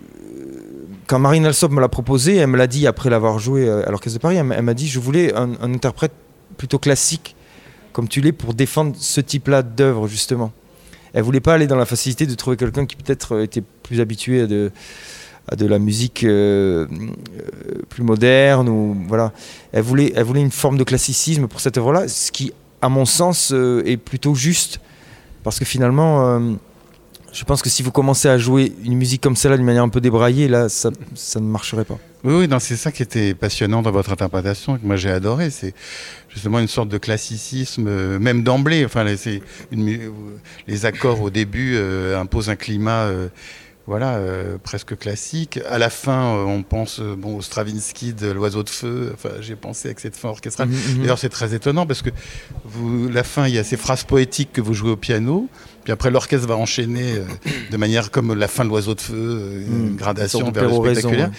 quand 1.06 1.18
Marine 1.18 1.46
Alsop 1.46 1.70
me 1.72 1.80
l'a 1.80 1.88
proposé, 1.88 2.36
elle 2.36 2.48
me 2.48 2.56
l'a 2.56 2.66
dit 2.66 2.86
après 2.86 3.10
l'avoir 3.10 3.38
joué 3.38 3.68
à 3.68 3.90
l'Orchestre 3.90 4.18
de 4.18 4.22
Paris, 4.22 4.36
elle 4.36 4.62
m'a 4.62 4.74
dit 4.74 4.88
je 4.88 4.98
voulais 4.98 5.34
un, 5.34 5.50
un 5.62 5.72
interprète 5.72 6.12
plutôt 6.56 6.78
classique, 6.78 7.36
comme 7.92 8.08
tu 8.08 8.20
l'es, 8.20 8.32
pour 8.32 8.54
défendre 8.54 8.94
ce 8.98 9.20
type-là 9.20 9.62
d'œuvre, 9.62 10.08
justement. 10.08 10.52
Elle 11.12 11.22
voulait 11.22 11.40
pas 11.40 11.54
aller 11.54 11.66
dans 11.66 11.76
la 11.76 11.86
facilité 11.86 12.26
de 12.26 12.34
trouver 12.34 12.56
quelqu'un 12.56 12.84
qui 12.84 12.96
peut-être 12.96 13.40
était 13.40 13.62
plus 13.82 14.00
habitué 14.00 14.42
à 14.42 14.46
de, 14.46 14.70
à 15.48 15.56
de 15.56 15.66
la 15.66 15.78
musique 15.78 16.24
euh, 16.24 16.86
euh, 16.90 17.82
plus 17.88 18.02
moderne. 18.02 18.68
Ou, 18.68 18.96
voilà. 19.08 19.32
elle, 19.72 19.82
voulait, 19.82 20.12
elle 20.14 20.24
voulait 20.24 20.42
une 20.42 20.50
forme 20.50 20.76
de 20.76 20.84
classicisme 20.84 21.46
pour 21.46 21.60
cette 21.60 21.78
œuvre-là, 21.78 22.08
ce 22.08 22.32
qui, 22.32 22.52
à 22.82 22.88
mon 22.88 23.04
sens, 23.04 23.50
euh, 23.52 23.82
est 23.86 23.96
plutôt 23.96 24.34
juste. 24.34 24.80
Parce 25.42 25.58
que 25.58 25.64
finalement, 25.64 26.58
je 27.36 27.44
pense 27.44 27.60
que 27.60 27.68
si 27.68 27.82
vous 27.82 27.92
commencez 27.92 28.28
à 28.28 28.38
jouer 28.38 28.72
une 28.82 28.96
musique 28.96 29.22
comme 29.22 29.36
celle-là 29.36 29.58
d'une 29.58 29.66
manière 29.66 29.82
un 29.82 29.90
peu 29.90 30.00
débraillée, 30.00 30.48
là, 30.48 30.70
ça, 30.70 30.90
ça 31.14 31.38
ne 31.38 31.44
marcherait 31.44 31.84
pas. 31.84 31.98
Oui, 32.24 32.34
oui 32.34 32.56
c'est 32.60 32.76
ça 32.76 32.90
qui 32.90 33.02
était 33.02 33.34
passionnant 33.34 33.82
dans 33.82 33.90
votre 33.90 34.10
interprétation, 34.10 34.78
que 34.78 34.86
moi 34.86 34.96
j'ai 34.96 35.10
adoré. 35.10 35.50
C'est 35.50 35.74
justement 36.30 36.60
une 36.60 36.68
sorte 36.68 36.88
de 36.88 36.96
classicisme, 36.96 37.88
euh, 37.88 38.18
même 38.18 38.42
d'emblée. 38.42 38.86
Enfin, 38.86 39.04
les, 39.04 39.42
les, 40.66 40.86
accords 40.86 41.20
au 41.20 41.28
début 41.28 41.74
euh, 41.76 42.18
imposent 42.18 42.48
un 42.48 42.56
climat. 42.56 43.02
Euh, 43.02 43.28
voilà, 43.86 44.18
presque 44.64 44.98
classique. 44.98 45.60
À 45.70 45.78
la 45.78 45.90
fin, 45.90 46.32
on 46.44 46.64
pense 46.64 46.98
bon, 46.98 47.36
au 47.36 47.40
Stravinsky 47.40 48.14
de 48.14 48.32
L'Oiseau 48.32 48.64
de 48.64 48.68
Feu. 48.68 49.12
Enfin, 49.14 49.36
j'ai 49.40 49.54
pensé 49.54 49.86
avec 49.86 50.00
cette 50.00 50.16
fin 50.16 50.30
orchestrale. 50.30 50.68
Mm-hmm, 50.68 50.72
mm-hmm. 50.72 51.00
D'ailleurs, 51.02 51.18
c'est 51.20 51.28
très 51.28 51.54
étonnant 51.54 51.86
parce 51.86 52.02
que 52.02 52.10
vous, 52.64 53.08
la 53.08 53.22
fin, 53.22 53.46
il 53.46 53.54
y 53.54 53.58
a 53.58 53.62
ces 53.62 53.76
phrases 53.76 54.02
poétiques 54.02 54.52
que 54.52 54.60
vous 54.60 54.74
jouez 54.74 54.90
au 54.90 54.96
piano. 54.96 55.48
Puis 55.86 55.92
après, 55.92 56.10
l'orchestre 56.10 56.46
va 56.46 56.56
enchaîner 56.56 57.14
de 57.70 57.76
manière 57.76 58.10
comme 58.10 58.34
la 58.34 58.48
fin 58.48 58.64
de 58.64 58.68
l'oiseau 58.68 58.94
de 58.94 59.00
feu, 59.00 59.62
une 59.66 59.92
mm. 59.92 59.96
gradation 59.96 60.50
vers 60.50 60.68
le 60.68 60.74
spectaculaire 60.74 61.30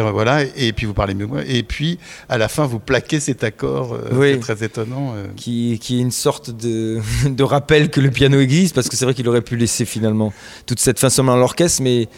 voilà, 0.00 0.42
et 0.56 0.72
puis 0.72 0.86
vous 0.86 0.94
parlez 0.94 1.14
mieux 1.14 1.26
moi. 1.26 1.40
Et 1.46 1.62
puis, 1.62 1.98
à 2.28 2.38
la 2.38 2.48
fin, 2.48 2.66
vous 2.66 2.78
plaquez 2.78 3.20
cet 3.20 3.44
accord 3.44 3.94
euh, 3.94 4.38
très 4.38 4.64
étonnant. 4.64 5.14
Euh. 5.14 5.26
Qui, 5.36 5.78
qui, 5.80 5.98
est 5.98 6.00
une 6.00 6.10
sorte 6.10 6.50
de, 6.50 7.00
de, 7.28 7.42
rappel 7.42 7.90
que 7.90 8.00
le 8.00 8.10
piano 8.10 8.40
existe, 8.40 8.74
parce 8.74 8.88
que 8.88 8.96
c'est 8.96 9.04
vrai 9.04 9.14
qu'il 9.14 9.28
aurait 9.28 9.42
pu 9.42 9.56
laisser 9.56 9.84
finalement 9.84 10.32
toute 10.66 10.80
cette 10.80 10.98
fin 10.98 11.10
seulement 11.10 11.34
à 11.34 11.36
l'orchestre, 11.36 11.82
mais 11.82 12.08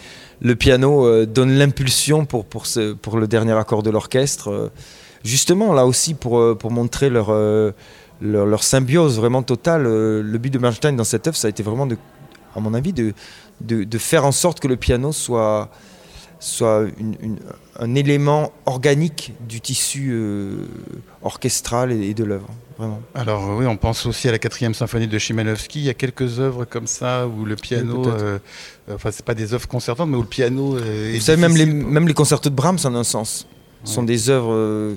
le 0.41 0.55
piano 0.55 1.05
euh, 1.05 1.25
donne 1.25 1.57
l'impulsion 1.57 2.25
pour, 2.25 2.45
pour, 2.45 2.65
ce, 2.65 2.93
pour 2.93 3.17
le 3.17 3.27
dernier 3.27 3.53
accord 3.53 3.83
de 3.83 3.89
l'orchestre. 3.89 4.71
justement, 5.23 5.73
là 5.73 5.85
aussi, 5.85 6.13
pour, 6.13 6.57
pour 6.57 6.71
montrer 6.71 7.09
leur, 7.09 7.31
leur, 8.21 8.45
leur, 8.45 8.63
symbiose 8.63 9.17
vraiment 9.17 9.43
totale. 9.43 9.83
le 9.83 10.37
but 10.37 10.51
de 10.51 10.57
Bernstein 10.57 10.95
dans 10.95 11.03
cette 11.03 11.27
œuvre, 11.27 11.37
ça 11.37 11.47
a 11.47 11.49
été 11.49 11.63
vraiment, 11.63 11.85
de, 11.85 11.97
à 12.55 12.59
mon 12.59 12.73
avis, 12.73 12.93
de, 12.93 13.13
de, 13.61 13.83
de 13.83 13.97
faire 13.97 14.25
en 14.25 14.31
sorte 14.31 14.59
que 14.59 14.67
le 14.67 14.77
piano 14.77 15.11
soit 15.11 15.69
soit 16.39 16.85
un 17.79 17.95
élément 17.95 18.51
organique 18.65 19.33
du 19.47 19.61
tissu 19.61 20.09
euh, 20.11 20.65
orchestral 21.23 21.91
et, 21.91 22.13
de 22.13 22.23
l'œuvre. 22.23 22.49
Vraiment. 22.77 23.01
Alors 23.13 23.55
oui, 23.57 23.65
on 23.65 23.77
pense 23.77 24.05
aussi 24.05 24.27
à 24.27 24.31
la 24.31 24.39
quatrième 24.39 24.73
symphonie 24.73 25.07
de 25.07 25.17
Chimanovski. 25.17 25.79
Il 25.79 25.85
y 25.85 25.89
a 25.89 25.93
quelques 25.93 26.39
œuvres 26.39 26.65
comme 26.65 26.87
ça 26.87 27.27
où 27.27 27.45
le 27.45 27.55
piano, 27.55 28.05
euh, 28.07 28.37
enfin 28.91 29.11
c'est 29.11 29.25
pas 29.25 29.33
des 29.33 29.53
œuvres 29.53 29.67
concertantes, 29.67 30.09
mais 30.09 30.17
où 30.17 30.21
le 30.21 30.27
piano. 30.27 30.77
Vous 30.77 31.21
savez, 31.21 31.41
même 31.41 31.55
les, 31.55 31.65
même 31.65 32.07
les 32.07 32.13
concertos 32.13 32.49
de 32.49 32.55
Brahms, 32.55 32.79
en 32.83 32.95
un 32.95 33.03
sens, 33.03 33.47
sont 33.83 34.03
des 34.03 34.29
œuvres 34.29 34.53
euh, 34.53 34.95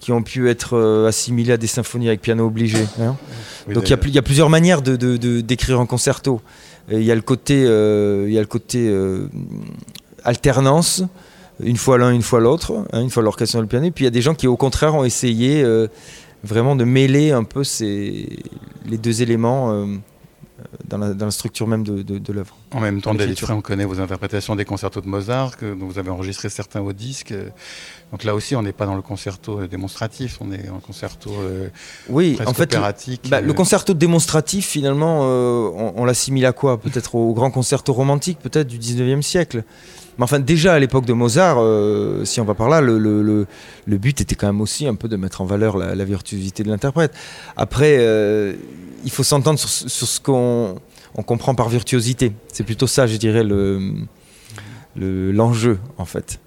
qui 0.00 0.12
ont 0.12 0.22
pu 0.22 0.48
être 0.48 1.06
assimilées 1.06 1.52
à 1.52 1.56
des 1.56 1.66
symphonies 1.66 2.08
avec 2.08 2.20
piano 2.20 2.46
obligé. 2.46 2.78
Hein. 3.00 3.16
Donc 3.72 3.90
il 3.90 4.14
y, 4.14 4.18
a 4.18 4.22
plusieurs 4.22 4.48
manières 4.48 4.80
de, 4.80 5.40
d'écrire 5.40 5.80
un 5.80 5.86
concerto. 5.86 6.40
Il 6.90 7.02
y 7.02 7.10
a 7.10 7.14
le 7.14 7.20
côté, 7.20 7.62
il 7.62 8.32
y 8.32 8.38
a 8.38 8.40
le 8.40 8.46
côté 8.46 8.88
alternance, 10.24 11.02
une 11.62 11.76
fois 11.76 11.98
l'un, 11.98 12.12
une 12.12 12.22
fois 12.22 12.40
l'autre, 12.40 12.84
hein, 12.92 13.02
une 13.02 13.10
fois 13.10 13.22
l'orchestre 13.22 13.56
et 13.56 13.60
le 13.60 13.66
piano. 13.66 13.86
Et 13.86 13.90
puis 13.90 14.04
il 14.04 14.06
y 14.06 14.08
a 14.08 14.12
des 14.12 14.22
gens 14.22 14.34
qui, 14.34 14.46
au 14.46 14.56
contraire, 14.56 14.94
ont 14.94 15.04
essayé 15.04 15.62
euh, 15.62 15.88
vraiment 16.44 16.76
de 16.76 16.84
mêler 16.84 17.32
un 17.32 17.44
peu 17.44 17.64
ces, 17.64 18.28
les 18.86 18.98
deux 18.98 19.22
éléments 19.22 19.72
euh, 19.72 19.86
dans, 20.86 20.98
la, 20.98 21.30
structure 21.30 21.66
même 21.66 21.82
de, 21.82 22.02
de, 22.02 22.32
l'œuvre. 22.32 22.56
En 22.72 22.80
même 22.80 23.00
temps, 23.00 23.14
David 23.14 23.38
Frey, 23.38 23.54
on 23.54 23.62
connaît 23.62 23.84
vos 23.84 24.00
interprétations 24.00 24.54
des 24.54 24.64
concertos 24.64 25.00
de 25.00 25.08
Mozart, 25.08 25.56
que, 25.56 25.74
dont 25.74 25.86
vous 25.86 25.98
avez 25.98 26.10
enregistré 26.10 26.48
certains 26.50 26.80
au 26.80 26.92
disque. 26.92 27.34
Donc 28.12 28.24
là 28.24 28.34
aussi, 28.34 28.56
on 28.56 28.62
n'est 28.62 28.72
pas 28.72 28.84
dans 28.84 28.94
le 28.94 29.02
concerto 29.02 29.66
démonstratif, 29.66 30.38
on 30.40 30.52
est 30.52 30.68
en 30.68 30.78
concerto 30.78 31.30
euh, 31.40 31.68
oui, 32.08 32.36
en 32.44 32.52
fait, 32.52 32.64
opératique. 32.64 33.28
Bah, 33.30 33.40
le 33.40 33.52
concerto 33.54 33.94
démonstratif, 33.94 34.66
finalement, 34.66 35.22
on, 35.22 35.94
on 35.96 36.04
l'assimile 36.04 36.46
à 36.46 36.52
quoi? 36.52 36.78
Peut-être 36.78 37.14
au 37.14 37.32
grand 37.32 37.50
concerto 37.50 37.92
romantique, 37.92 38.38
peut-être 38.40 38.66
du 38.66 38.78
19e 38.78 39.22
siècle. 39.22 39.64
Mais 40.18 40.24
enfin, 40.24 40.40
déjà 40.40 40.74
à 40.74 40.78
l'époque 40.80 41.06
de 41.06 41.12
Mozart, 41.12 41.58
euh, 41.60 42.24
si 42.24 42.40
on 42.40 42.44
va 42.44 42.54
par 42.54 42.68
là, 42.68 42.80
le, 42.80 42.98
le, 42.98 43.46
le, 43.86 43.98
but 43.98 44.20
était 44.20 44.34
quand 44.34 44.48
même 44.48 44.60
aussi 44.60 44.86
un 44.88 44.96
peu 44.96 45.06
de 45.06 45.16
mettre 45.16 45.40
en 45.40 45.44
valeur 45.44 45.78
la, 45.78 46.04
virtuosité 46.04 46.64
de 46.64 46.68
l'interprète. 46.68 47.12
Après, 47.56 47.98
euh, 48.00 48.54
il 49.04 49.12
faut 49.12 49.22
s'entendre 49.22 49.60
sur, 49.60 49.68
ce 49.68 50.20
qu'on 50.20 50.80
on 51.14 51.22
comprend 51.22 51.54
par 51.54 51.68
virtuosité. 51.68 52.32
C'est 52.52 52.64
plutôt 52.64 52.86
ça, 52.86 53.06
je 53.06 53.16
dirais, 53.16 53.44
l'enjeu, 54.96 55.78
en 55.96 56.04
fait. 56.04 56.40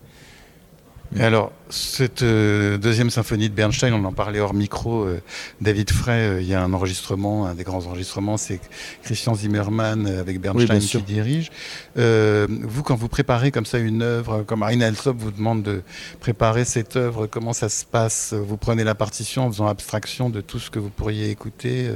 Et 1.17 1.23
alors, 1.23 1.51
cette 1.69 2.21
euh, 2.21 2.77
deuxième 2.77 3.09
symphonie 3.09 3.49
de 3.49 3.53
Bernstein, 3.53 3.93
on 3.93 4.05
en 4.05 4.13
parlait 4.13 4.39
hors 4.39 4.53
micro, 4.53 5.03
euh, 5.03 5.21
David 5.59 5.91
Frey, 5.91 6.13
euh, 6.13 6.41
il 6.41 6.47
y 6.47 6.53
a 6.53 6.63
un 6.63 6.71
enregistrement, 6.71 7.47
un 7.47 7.53
des 7.53 7.63
grands 7.63 7.85
enregistrements, 7.85 8.37
c'est 8.37 8.61
Christian 9.03 9.35
Zimmermann 9.35 10.07
avec 10.07 10.39
Bernstein 10.39 10.79
qui 10.79 11.01
dirige. 11.01 11.51
vous, 11.95 12.83
quand 12.83 12.95
vous 12.95 13.09
préparez 13.09 13.51
comme 13.51 13.65
ça 13.65 13.77
une 13.77 14.01
œuvre, 14.01 14.43
comme 14.43 14.59
Marina 14.59 14.87
Alsop 14.87 15.17
vous 15.17 15.31
demande 15.31 15.63
de 15.63 15.81
préparer 16.21 16.63
cette 16.63 16.95
œuvre, 16.95 17.27
comment 17.27 17.53
ça 17.53 17.67
se 17.67 17.83
passe? 17.83 18.33
Vous 18.33 18.55
prenez 18.55 18.85
la 18.85 18.95
partition 18.95 19.47
en 19.47 19.51
faisant 19.51 19.67
abstraction 19.67 20.29
de 20.29 20.39
tout 20.39 20.59
ce 20.59 20.69
que 20.69 20.79
vous 20.79 20.89
pourriez 20.89 21.29
écouter 21.29 21.89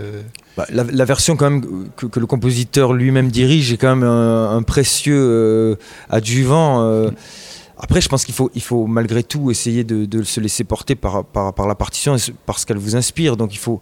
bah, 0.58 0.66
la, 0.70 1.06
version 1.06 1.38
quand 1.38 1.50
même 1.50 1.88
que, 1.96 2.20
le 2.20 2.26
compositeur 2.26 2.92
lui-même 2.92 3.30
dirige 3.30 3.72
est 3.72 3.78
quand 3.78 3.96
même 3.96 4.08
un, 4.08 4.62
précieux 4.64 5.78
adjuvant. 6.10 7.12
Après, 7.78 8.00
je 8.00 8.08
pense 8.08 8.24
qu'il 8.24 8.34
faut, 8.34 8.50
il 8.56 8.62
faut 8.62 8.88
malgré 8.88 9.24
tout 9.24 9.52
essayer 9.52 9.84
de, 9.84 10.24
se 10.24 10.40
laisser 10.40 10.64
porter 10.64 10.96
par, 10.96 11.26
par, 11.26 11.68
la 11.68 11.76
partition, 11.76 12.16
parce 12.46 12.66
qu'elle 12.66 12.78
vous 12.78 12.96
inspire. 12.96 13.36
Donc 13.36 13.54
il 13.54 13.58
faut, 13.58 13.82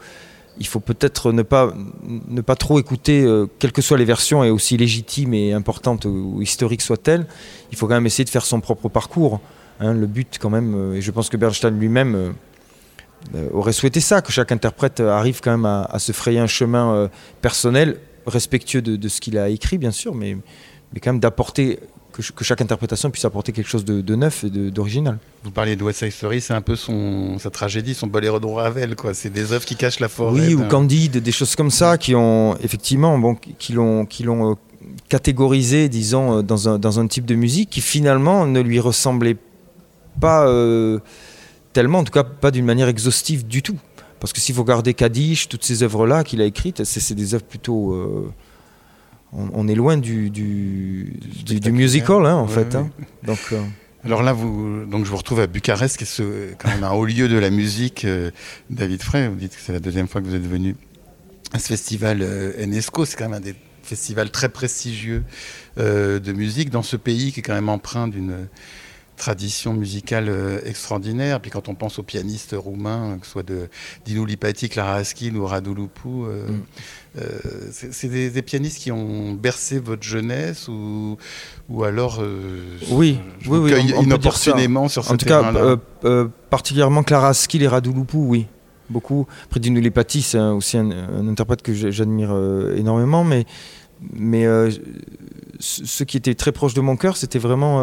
il 0.59 0.67
faut 0.67 0.79
peut-être 0.79 1.31
ne 1.31 1.43
pas, 1.43 1.73
ne 2.03 2.41
pas 2.41 2.55
trop 2.55 2.79
écouter, 2.79 3.23
euh, 3.23 3.47
quelles 3.59 3.71
que 3.71 3.81
soient 3.81 3.97
les 3.97 4.05
versions, 4.05 4.43
et 4.43 4.49
aussi 4.49 4.77
légitimes 4.77 5.33
et 5.33 5.53
importantes 5.53 6.05
ou, 6.05 6.41
historiques 6.41 6.81
soient-elles. 6.81 7.27
Il 7.71 7.77
faut 7.77 7.87
quand 7.87 7.93
même 7.93 8.05
essayer 8.05 8.25
de 8.25 8.29
faire 8.29 8.45
son 8.45 8.61
propre 8.61 8.89
parcours. 8.89 9.39
Hein. 9.79 9.93
le 9.93 10.07
but, 10.07 10.37
quand 10.39 10.49
même, 10.49 10.75
euh, 10.75 10.95
et 10.95 11.01
je 11.01 11.11
pense 11.11 11.29
que 11.29 11.37
Bernstein 11.37 11.77
lui-même 11.77 12.33
euh, 13.35 13.49
aurait 13.53 13.73
souhaité 13.73 13.99
ça, 13.99 14.21
que 14.21 14.31
chaque 14.31 14.51
interprète 14.51 14.99
arrive 14.99 15.39
quand 15.41 15.51
même 15.51 15.65
à, 15.65 15.99
se 15.99 16.11
frayer 16.11 16.39
un 16.39 16.47
chemin 16.47 17.09
personnel, 17.41 17.99
respectueux 18.27 18.81
de, 18.81 19.07
ce 19.07 19.21
qu'il 19.21 19.37
a 19.37 19.49
écrit, 19.49 19.77
bien 19.77 19.91
sûr, 19.91 20.13
mais 20.13 20.37
quand 21.01 21.13
même 21.13 21.19
d'apporter 21.19 21.79
que, 22.13 22.43
chaque 22.43 22.61
interprétation 22.61 23.09
puisse 23.09 23.25
apporter 23.25 23.51
quelque 23.51 23.69
chose 23.69 23.83
de, 23.83 24.15
neuf 24.15 24.43
et 24.43 24.49
d'original. 24.49 25.17
Vous 25.43 25.51
parliez 25.51 25.75
de 25.75 25.83
West 25.83 25.99
Side 25.99 26.11
Story, 26.11 26.41
c'est 26.41 26.53
un 26.53 26.61
peu 26.61 26.75
son, 26.75 27.37
sa 27.39 27.49
tragédie, 27.49 27.93
son 27.93 28.07
boléro 28.07 28.39
de 28.39 28.45
Ravel, 28.45 28.95
quoi. 28.95 29.13
C'est 29.13 29.31
des 29.31 29.51
œuvres 29.51 29.65
qui 29.65 29.75
cachent 29.75 29.99
la 29.99 30.09
forêt. 30.09 30.47
Oui, 30.47 30.55
ou 30.55 30.63
Candide, 30.67 31.17
des 31.17 31.31
choses 31.31 31.55
comme 31.55 31.71
ça 31.71 31.97
qui 31.97 32.15
ont 32.15 32.55
effectivement, 32.61 33.17
bon, 33.17 33.35
qui 33.35 33.73
l'ont, 33.73 34.05
qui 34.05 34.23
l'ont 34.23 34.51
euh, 34.51 34.55
catégorisé, 35.09 35.89
disons, 35.89 36.37
euh, 36.37 36.41
dans 36.41 36.69
un, 36.69 36.79
dans 36.79 36.99
un, 36.99 37.07
type 37.07 37.25
de 37.25 37.35
musique 37.35 37.69
qui 37.69 37.81
finalement 37.81 38.45
ne 38.45 38.61
lui 38.61 38.79
ressemblait 38.79 39.37
pas 40.21 40.47
euh, 40.47 40.99
tellement, 41.73 41.99
en 41.99 42.03
tout 42.03 42.13
cas 42.13 42.23
pas 42.23 42.51
d'une 42.51 42.65
manière 42.65 42.87
exhaustive 42.87 43.47
du 43.47 43.61
tout. 43.61 43.77
Parce 44.19 44.31
que 44.31 44.39
si 44.39 44.53
vous 44.53 44.61
regardez 44.61 44.93
Kaddish, 44.93 45.49
toutes 45.49 45.65
ces 45.65 45.83
œuvres-là 45.83 46.23
qu'il 46.23 46.39
a 46.41 46.45
écrites, 46.45 46.85
c'est 46.85 47.13
des 47.13 47.33
œuvres 47.33 47.43
plutôt 47.43 47.93
on, 49.35 49.67
est 49.67 49.75
loin 49.75 49.97
du, 49.97 50.29
du, 50.29 51.13
musical, 51.71 52.25
hein, 52.25 52.35
en 52.35 52.47
fait. 52.47 52.75
Hein. 52.75 52.89
Donc, 53.23 53.39
euh, 53.51 53.61
Alors 54.03 54.23
là, 54.23 54.33
vous, 54.33 54.85
donc 54.85 55.05
je 55.05 55.09
vous 55.09 55.17
retrouve 55.17 55.39
à 55.39 55.47
Bucarest, 55.47 55.97
qui 55.97 56.03
est 56.03 56.07
ce, 56.07 56.53
quand 56.57 56.69
même 56.69 56.83
un 56.83 56.91
haut 56.91 57.05
lieu 57.05 57.27
de 57.27 57.37
la 57.37 57.49
musique. 57.49 58.05
Euh, 58.05 58.31
David 58.69 59.01
Frey, 59.01 59.27
vous 59.27 59.35
dites 59.35 59.55
que 59.55 59.61
c'est 59.61 59.73
la 59.73 59.79
deuxième 59.79 60.07
fois 60.07 60.21
que 60.21 60.27
vous 60.27 60.35
êtes 60.35 60.47
venu 60.47 60.75
à 61.51 61.59
ce 61.59 61.67
festival 61.67 62.21
euh, 62.21 62.63
Enesco. 62.63 63.05
C'est 63.05 63.17
quand 63.17 63.29
même 63.29 63.37
un 63.37 63.41
des 63.41 63.55
festivals 63.81 64.31
très 64.31 64.49
prestigieux 64.49 65.23
de 65.75 66.31
musique 66.31 66.69
dans 66.69 66.83
ce 66.83 66.95
pays 66.95 67.33
qui 67.33 67.41
est 67.41 67.43
quand 67.43 67.53
même 67.53 67.67
empreint 67.67 68.07
d'une 68.07 68.47
tradition 69.23 69.73
musicale 69.73 70.29
extraordinaire. 70.65 71.39
Puis 71.39 71.49
quand 71.49 71.69
on 71.69 71.75
pense 71.75 71.97
aux 71.97 72.03
pianistes 72.03 72.55
roumains, 72.57 73.17
que 73.19 73.25
ce 73.25 73.31
soit 73.31 73.43
de 73.43 73.69
Dinu 74.05 74.25
Lipati, 74.25 74.67
Clara 74.67 74.95
Askin 74.95 75.33
ou 75.35 75.45
Radu 75.45 75.73
Lupu, 75.73 76.09
mm. 76.09 76.61
Euh, 77.21 77.27
c'est 77.71 78.07
des, 78.07 78.41
pianistes 78.41 78.79
qui 78.79 78.91
ont 78.91 79.33
bercé 79.33 79.77
votre 79.77 80.01
jeunesse 80.01 80.67
ou, 80.67 81.15
ou 81.69 81.83
alors 81.83 82.17
euh, 82.21 82.79
oui, 82.89 83.19
oui, 83.47 83.59
oui, 83.59 83.93
inopportunément 84.01 84.87
sur 84.87 85.05
ce 85.05 85.13
En 85.13 85.17
tout 85.17 85.27
cas, 85.27 85.53
euh, 86.05 86.27
particulièrement 86.49 87.03
Clara 87.03 87.35
Skill 87.35 87.61
et 87.61 87.67
Radouloupou, 87.67 88.25
oui. 88.27 88.47
Beaucoup. 88.89 89.27
Après, 89.45 89.59
Dino 89.59 89.79
Lepati, 89.79 90.23
c'est 90.23 90.39
aussi 90.39 90.77
un, 90.77 91.27
interprète 91.27 91.61
que 91.61 91.73
j'admire 91.73 92.35
énormément, 92.75 93.23
mais, 93.23 93.45
mais 94.11 94.45
ce 95.59 96.03
qui 96.03 96.17
était 96.17 96.35
très 96.35 96.51
proche 96.51 96.73
de 96.73 96.81
mon 96.81 96.95
cœur, 96.95 97.17
c'était 97.17 97.39
vraiment 97.39 97.81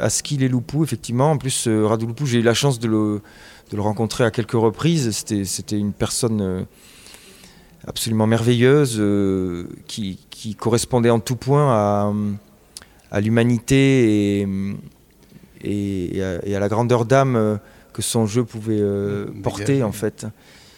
Askil 0.00 0.42
et 0.42 0.48
Loupou, 0.48 0.84
effectivement. 0.84 1.30
En 1.30 1.38
plus, 1.38 1.68
Radouloupou, 1.68 2.26
j'ai 2.26 2.38
eu 2.38 2.42
la 2.42 2.54
chance 2.54 2.78
de 2.78 2.88
le, 2.88 3.20
de 3.70 3.76
le 3.76 3.82
rencontrer 3.82 4.24
à 4.24 4.30
quelques 4.30 4.52
reprises. 4.52 5.10
C'était 5.12 5.78
une 5.78 5.92
personne 5.92 6.66
absolument 7.86 8.26
merveilleuse, 8.26 8.96
euh, 8.98 9.68
qui, 9.86 10.18
correspondait 10.58 11.10
en 11.10 11.20
tout 11.20 11.36
point 11.36 11.72
à, 11.72 12.12
à 13.10 13.20
l'humanité 13.20 14.42
et, 14.42 14.48
et, 15.64 16.22
à, 16.22 16.60
la 16.60 16.68
grandeur 16.68 17.04
d'âme 17.04 17.36
euh, 17.36 17.56
que 17.92 18.02
son 18.02 18.26
jeu 18.26 18.44
pouvait 18.44 18.78
euh, 18.78 19.26
porter 19.42 19.82
en 19.82 19.92
fait. 19.92 20.26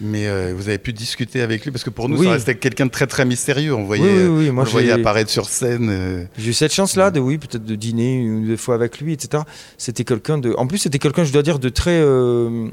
Mais 0.00 0.52
vous 0.52 0.69
avez 0.69 0.78
pu 0.78 0.93
discuter 0.93 1.40
avec 1.40 1.64
lui 1.64 1.71
parce 1.73 1.85
que 1.85 1.90
pour 1.90 2.09
nous, 2.09 2.23
ça 2.23 2.31
restait 2.31 2.55
quelqu'un 2.55 2.87
de 2.87 2.90
très 2.90 3.07
très 3.07 3.25
mystérieux. 3.25 3.75
On 3.75 3.85
voyait, 3.85 4.26
oui, 4.26 4.50
Moi, 4.50 4.64
on 4.67 4.71
voyait 4.71 4.93
apparaître 4.93 5.31
sur 5.31 5.49
scène. 5.49 6.28
J'ai 6.38 6.50
eu 6.50 6.52
cette 6.52 6.73
chance-là, 6.73 7.11
de 7.11 7.21
oui, 7.21 7.38
peut-être 7.38 7.64
de 7.64 7.75
dîner 7.75 8.14
une 8.14 8.45
ou 8.45 8.47
deux 8.47 8.57
fois 8.57 8.75
avec 8.75 9.00
lui, 9.00 9.12
etc. 9.12 9.43
C'était 9.76 10.05
quelqu'un 10.05 10.38
de. 10.38 10.55
En 10.57 10.67
plus, 10.67 10.78
c'était 10.78 10.99
quelqu'un, 10.99 11.25
je 11.25 11.33
dois 11.33 11.43
dire, 11.43 11.59
de 11.59 11.69
très, 11.69 12.00
de 12.00 12.71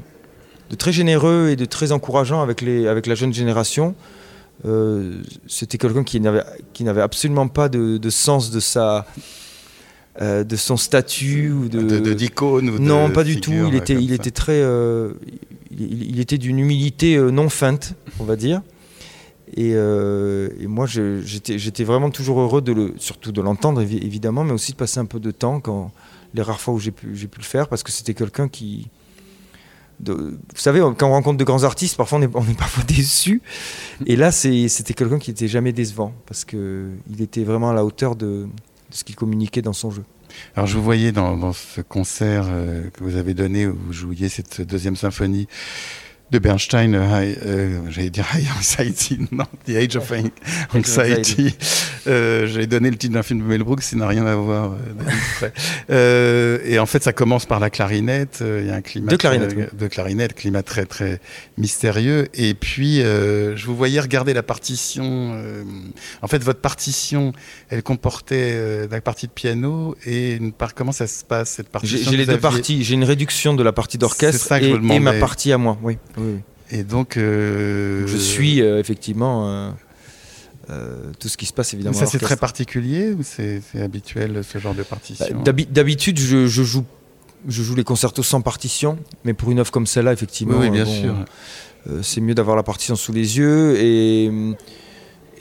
très 0.78 0.92
généreux 0.92 1.48
et 1.50 1.56
de 1.56 1.64
très 1.64 1.92
encourageant 1.92 2.42
avec 2.42 2.60
les, 2.60 2.86
avec 2.86 3.06
la 3.06 3.14
jeune 3.14 3.34
génération. 3.34 3.94
Euh, 4.64 5.22
c'était 5.46 5.78
quelqu'un 5.78 6.04
qui 6.04 6.20
n'avait, 6.20 6.42
qui 6.72 6.84
n'avait 6.84 7.02
absolument 7.02 7.48
pas 7.48 7.68
de, 7.68 8.10
sens 8.10 8.50
de 8.50 8.60
sa. 8.60 9.06
Euh, 10.22 10.44
de 10.44 10.56
son 10.56 10.78
statut 10.78 11.52
ou 11.52 11.68
de, 11.68 11.82
de, 11.82 12.14
d'icône 12.14 12.78
non 12.78 13.10
pas 13.10 13.22
du 13.22 13.38
tout 13.38 13.52
il 13.68 13.74
était 13.74 13.92
il 13.92 14.14
était 14.14 14.30
très 14.30 14.62
euh, 14.62 15.12
il, 15.70 16.20
était 16.20 16.38
d'une 16.38 16.58
humilité 16.58 17.18
non 17.18 17.48
feinte 17.48 17.94
on 18.20 18.24
va 18.24 18.36
dire 18.36 18.62
et, 19.56 19.74
moi 20.66 20.86
j'étais 20.86 21.84
vraiment 21.84 22.10
toujours 22.10 22.40
heureux 22.40 22.62
de 22.62 22.94
surtout 22.98 23.32
de 23.32 23.40
l'entendre 23.40 23.80
évidemment 23.80 24.44
mais 24.44 24.52
aussi 24.52 24.72
de 24.72 24.76
passer 24.76 25.00
un 25.00 25.06
peu 25.06 25.20
de 25.20 25.30
temps 25.30 25.60
quand 25.60 25.92
les 26.34 26.42
rares 26.42 26.60
fois 26.60 26.74
où 26.74 26.78
j'ai 26.78 26.90
pu 26.90 27.06
le 27.12 27.42
faire 27.42 27.68
parce 27.68 27.82
que 27.82 27.92
c'était 27.92 28.14
quelqu'un 28.14 28.48
qui 28.48 28.88
vous 30.04 30.36
savez, 30.54 30.80
quand 30.80 31.08
on 31.08 31.12
rencontre 31.12 31.38
de 31.38 31.44
grands 31.44 31.64
artistes, 31.64 31.96
parfois 31.96 32.18
on 32.18 32.22
est, 32.22 32.28
parfois 32.56 32.84
déçu. 32.88 33.42
Et 34.06 34.16
là, 34.16 34.30
c'était 34.30 34.94
quelqu'un 34.94 35.18
qui 35.18 35.30
n'était 35.30 35.48
jamais 35.48 35.72
décevant 35.72 36.12
parce 36.26 36.44
qu'il 36.44 37.20
était 37.20 37.44
vraiment 37.44 37.70
à 37.70 37.74
la 37.74 37.84
hauteur 37.84 38.16
de 38.16 38.46
ce 38.90 39.04
qu'il 39.04 39.16
communiquait 39.16 39.62
dans 39.62 39.72
son 39.72 39.90
jeu. 39.90 40.04
Alors 40.54 40.66
je 40.66 40.76
vous 40.76 40.82
voyais 40.82 41.12
dans, 41.12 41.52
ce 41.52 41.80
concert 41.80 42.46
euh, 42.48 42.88
que 42.90 43.04
vous 43.04 43.16
avez 43.16 43.34
donné 43.34 43.66
où 43.66 43.76
vous 43.76 43.92
jouiez 43.92 44.28
cette 44.28 44.60
deuxième 44.62 44.96
symphonie 44.96 45.48
de 46.32 46.40
Bernstein, 46.40 46.92
euh, 46.94 47.34
euh, 47.46 47.80
j'allais 47.88 48.10
dire 48.10 48.26
High 48.34 48.48
Anxiety, 48.58 49.20
non, 49.30 49.44
The 49.64 49.76
Age 49.76 49.96
of 49.96 50.12
Anxiety. 50.74 51.54
Euh, 52.08 52.48
j'allais 52.48 52.66
donner 52.66 52.90
le 52.90 52.96
titre 52.96 53.14
d'un 53.14 53.22
film 53.22 53.40
de 53.40 53.44
Mel 53.44 53.62
Brooks, 53.62 53.82
ça 53.82 53.96
n'a 53.96 54.08
rien 54.08 54.26
à 54.26 54.34
voir. 54.34 54.72
Euh, 55.90 56.58
et 56.64 56.78
en 56.78 56.86
fait, 56.86 57.02
ça 57.02 57.12
commence 57.12 57.46
par 57.46 57.60
la 57.60 57.70
clarinette. 57.70 58.42
Il 58.42 58.66
y 58.66 58.70
a 58.70 58.74
un 58.74 58.80
climat 58.80 59.12
de 59.12 59.16
clarinette, 59.16 59.76
de 59.76 59.86
clarinette, 59.86 60.34
climat 60.34 60.62
très 60.62 60.84
très 60.84 61.20
mystérieux. 61.58 62.28
Et 62.34 62.54
puis, 62.54 63.00
je 63.00 63.66
vous 63.66 63.76
voyais 63.76 64.00
regarder 64.00 64.34
la 64.34 64.42
partition. 64.42 65.40
en 66.22 66.26
fait, 66.26 66.42
votre 66.42 66.60
partition, 66.60 67.32
elle 67.68 67.82
comportait 67.82 68.88
la 68.88 69.00
partie 69.00 69.26
de 69.26 69.32
piano 69.32 69.96
et 70.04 70.34
une 70.34 70.52
part. 70.52 70.74
Comment 70.74 70.92
ça 70.92 71.06
se 71.06 71.24
passe 71.24 71.50
cette 71.50 71.68
partition 71.68 72.10
J'ai 72.10 72.16
les 72.16 72.26
deux 72.26 72.38
parties. 72.38 72.82
J'ai 72.82 72.94
une 72.94 73.04
réduction 73.04 73.54
de 73.54 73.62
la 73.62 73.72
partie 73.72 73.98
d'orchestre 73.98 74.52
et, 74.52 74.70
et 74.70 75.00
ma 75.00 75.12
partie 75.12 75.52
à 75.52 75.58
moi. 75.58 75.78
Oui. 75.82 75.98
Et 76.70 76.82
donc. 76.82 77.16
Euh, 77.16 78.06
je 78.06 78.16
suis 78.16 78.60
euh, 78.60 78.78
effectivement 78.78 79.72
euh, 80.70 81.12
tout 81.18 81.28
ce 81.28 81.36
qui 81.36 81.46
se 81.46 81.52
passe 81.52 81.74
évidemment. 81.74 81.96
ça 81.96 82.06
c'est 82.06 82.18
très 82.18 82.36
particulier 82.36 83.12
ou 83.12 83.22
c'est 83.22 83.62
habituel 83.80 84.42
ce 84.42 84.58
genre 84.58 84.74
de 84.74 84.82
partition 84.82 85.42
bah, 85.44 85.52
D'habitude, 85.52 86.18
je, 86.18 86.46
joue, 86.46 86.84
je 87.46 87.62
joue 87.62 87.76
les 87.76 87.84
concertos 87.84 88.24
sans 88.24 88.40
partition, 88.40 88.98
mais 89.24 89.32
pour 89.32 89.50
une 89.50 89.60
œuvre 89.60 89.70
comme 89.70 89.86
celle-là, 89.86 90.12
effectivement. 90.12 90.58
Oui, 90.58 90.70
bien 90.70 90.86
sûr. 90.86 91.14
c'est 92.02 92.20
mieux 92.20 92.34
d'avoir 92.34 92.56
la 92.56 92.62
partition 92.62 92.96
sous 92.96 93.12
les 93.12 93.38
yeux 93.38 93.76
et. 93.78 94.30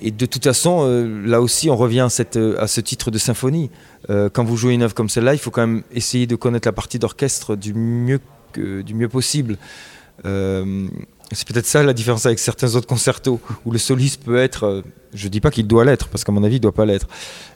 Et 0.01 0.11
de 0.11 0.25
toute 0.25 0.43
façon, 0.43 0.85
là 1.25 1.39
aussi, 1.39 1.69
on 1.69 1.77
revient 1.77 2.01
à, 2.01 2.09
cette, 2.09 2.35
à, 2.35 2.67
ce 2.67 2.81
titre 2.81 3.11
de 3.11 3.17
symphonie. 3.17 3.71
quand 4.09 4.43
vous 4.43 4.57
jouez 4.57 4.73
une 4.73 4.81
œuvre 4.81 4.93
comme 4.93 5.07
celle-là, 5.07 5.33
il 5.33 5.37
faut 5.37 5.51
quand 5.51 5.65
même 5.65 5.83
essayer 5.93 6.27
de 6.27 6.35
connaître 6.35 6.67
la 6.67 6.73
partie 6.73 6.99
d'orchestre 6.99 7.55
du 7.55 7.73
mieux, 7.73 8.19
que, 8.51 8.81
du 8.81 8.93
mieux 8.93 9.07
possible. 9.07 9.57
Euh, 10.25 10.87
c'est 11.31 11.47
peut-être 11.47 11.65
ça 11.65 11.83
la 11.83 11.93
différence 11.93 12.25
avec 12.25 12.39
certains 12.39 12.75
autres 12.75 12.87
concertos 12.87 13.39
où 13.65 13.71
le 13.71 13.77
soliste 13.77 14.23
peut 14.23 14.37
être, 14.37 14.63
euh, 14.63 14.81
je 15.13 15.27
dis 15.27 15.41
pas 15.41 15.51
qu'il 15.51 15.67
doit 15.67 15.83
l'être 15.83 16.07
parce 16.07 16.23
qu'à 16.23 16.31
mon 16.31 16.43
avis 16.43 16.57
il 16.57 16.59
doit 16.59 16.71
pas 16.71 16.85
l'être, 16.85 17.07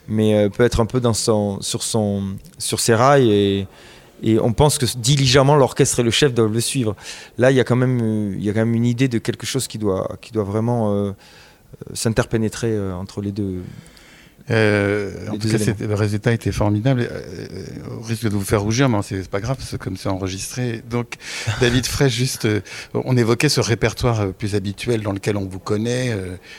mais 0.07 0.35
euh, 0.35 0.49
peut 0.49 0.63
être 0.63 0.79
un 0.79 0.85
peu 0.85 0.99
dans 0.99 1.13
son, 1.13 1.59
sur, 1.61 1.81
ses 1.81 2.95
rails 2.95 3.31
et, 3.31 3.67
on 4.41 4.51
pense 4.51 4.77
que 4.77 4.85
diligemment 4.97 5.55
l'orchestre 5.55 5.99
et 6.01 6.03
le 6.03 6.11
chef 6.11 6.33
doivent 6.33 6.51
le 6.51 6.59
suivre. 6.59 6.95
Là 7.37 7.51
il 7.51 7.57
y 7.57 7.59
a 7.59 7.63
quand 7.63 7.77
même, 7.77 7.99
une 8.43 8.85
idée 8.85 9.07
de 9.07 9.17
quelque 9.17 9.45
chose 9.45 9.67
qui 9.67 9.77
doit 9.77 10.17
vraiment 10.33 11.15
s'interpénétrer 11.93 12.77
entre 12.91 13.21
les 13.21 13.31
deux, 13.31 13.61
en 14.49 15.37
tout 15.37 15.47
cas, 15.47 15.57
le 15.79 15.93
résultat 15.93 16.33
était 16.33 16.51
formidable. 16.51 17.09
au 17.91 18.01
risque 18.01 18.23
de 18.23 18.29
vous 18.29 18.41
faire 18.41 18.61
rougir, 18.61 18.89
mais 18.89 18.99
c'est 19.03 19.29
pas 19.29 19.41
grave, 19.41 19.57
c'est 19.59 19.77
comme 19.77 19.97
c'est 19.97 20.09
enregistré. 20.09 20.81
Donc, 20.89 21.15
David 21.61 21.85
Frey, 21.85 22.09
juste, 22.09 22.47
on 22.93 23.17
évoquait 23.17 23.49
ce 23.49 23.61
répertoire 23.61 24.33
plus 24.33 24.55
habituel 24.55 25.01
dans 25.01 25.11
lequel 25.11 25.37
on 25.37 25.45
vous 25.45 25.59
connaît, 25.59 26.15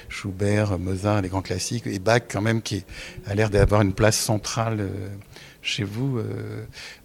Schubert, 0.08 0.78
Mozart, 0.78 1.22
les 1.22 1.28
grands 1.28 1.42
classiques, 1.42 1.86
et 1.86 1.98
Bach 1.98 2.22
quand 2.30 2.42
même, 2.42 2.62
qui 2.62 2.84
a 3.26 3.34
l'air 3.34 3.50
d'avoir 3.50 3.82
une 3.82 3.92
place 3.92 4.18
centrale 4.18 4.88
chez 5.70 5.84
vous. 5.84 6.18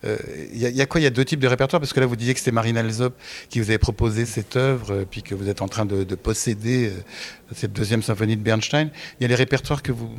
Il 0.04 0.10
euh, 0.10 0.18
euh, 0.18 0.48
y, 0.54 0.82
a 0.82 0.86
quoi? 0.86 1.00
Il 1.00 1.04
y 1.04 1.08
a 1.08 1.12
deux 1.12 1.24
types 1.24 1.40
de 1.40 1.48
répertoires? 1.48 1.80
Parce 1.80 1.94
que 1.94 2.00
là, 2.00 2.06
vous 2.06 2.16
disiez 2.16 2.34
que 2.34 2.40
c'était 2.40 2.52
Marine 2.52 2.78
Alsop 2.78 3.16
qui 3.50 3.60
vous 3.60 3.70
avait 3.70 3.78
proposé 3.78 4.26
cette 4.26 4.56
œuvre, 4.56 4.92
euh, 4.92 5.06
puis 5.10 5.22
que 5.22 5.36
vous 5.36 5.48
êtes 5.48 5.62
en 5.62 5.68
train 5.68 5.86
de, 5.86 6.04
posséder 6.16 6.92
cette 7.54 7.74
deuxième 7.74 8.02
symphonie 8.02 8.36
de 8.36 8.42
Bernstein. 8.42 8.90
Il 9.20 9.24
y 9.24 9.26
a 9.26 9.28
les 9.28 9.36
répertoires 9.36 9.84
que 9.84 9.92
vous, 9.92 10.10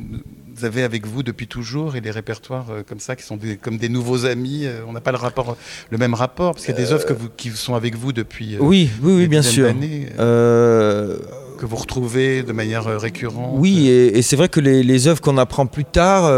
avez 0.62 0.84
avec 0.84 1.06
vous 1.06 1.22
depuis 1.22 1.48
toujours 1.48 1.96
et 1.96 2.00
les 2.00 2.10
répertoires 2.10 2.66
comme 2.86 3.00
ça 3.00 3.16
qui 3.16 3.24
sont 3.24 3.38
comme 3.60 3.78
des 3.78 3.88
nouveaux 3.88 4.26
amis. 4.26 4.66
on 4.86 4.92
n'a 4.92 5.00
pas 5.00 5.10
le 5.10 5.16
rapport, 5.16 5.56
le 5.90 5.98
même 5.98 6.14
rapport 6.14 6.52
parce 6.52 6.66
qu'il 6.66 6.74
y 6.74 6.78
a 6.78 6.80
des 6.80 6.92
œuvres 6.92 7.06
que 7.06 7.14
vous, 7.14 7.28
qui 7.34 7.50
sont 7.50 7.74
avec 7.74 7.96
vous 7.96 8.12
depuis. 8.12 8.56
oui, 8.60 8.90
oui, 9.02 9.12
oui, 9.16 9.26
bien 9.26 9.42
sûr. 9.42 9.74
que 10.16 11.64
vous 11.66 11.76
retrouvez 11.76 12.42
de 12.42 12.52
manière 12.52 12.84
récurrente. 13.00 13.54
Oui, 13.58 13.88
et, 13.88 14.22
c'est 14.22 14.36
vrai 14.36 14.48
que 14.48 14.60
les, 14.60 14.82
les 14.82 15.08
œuvres 15.08 15.20
qu'on 15.20 15.38
apprend 15.38 15.66
plus 15.66 15.86
tard 15.86 16.30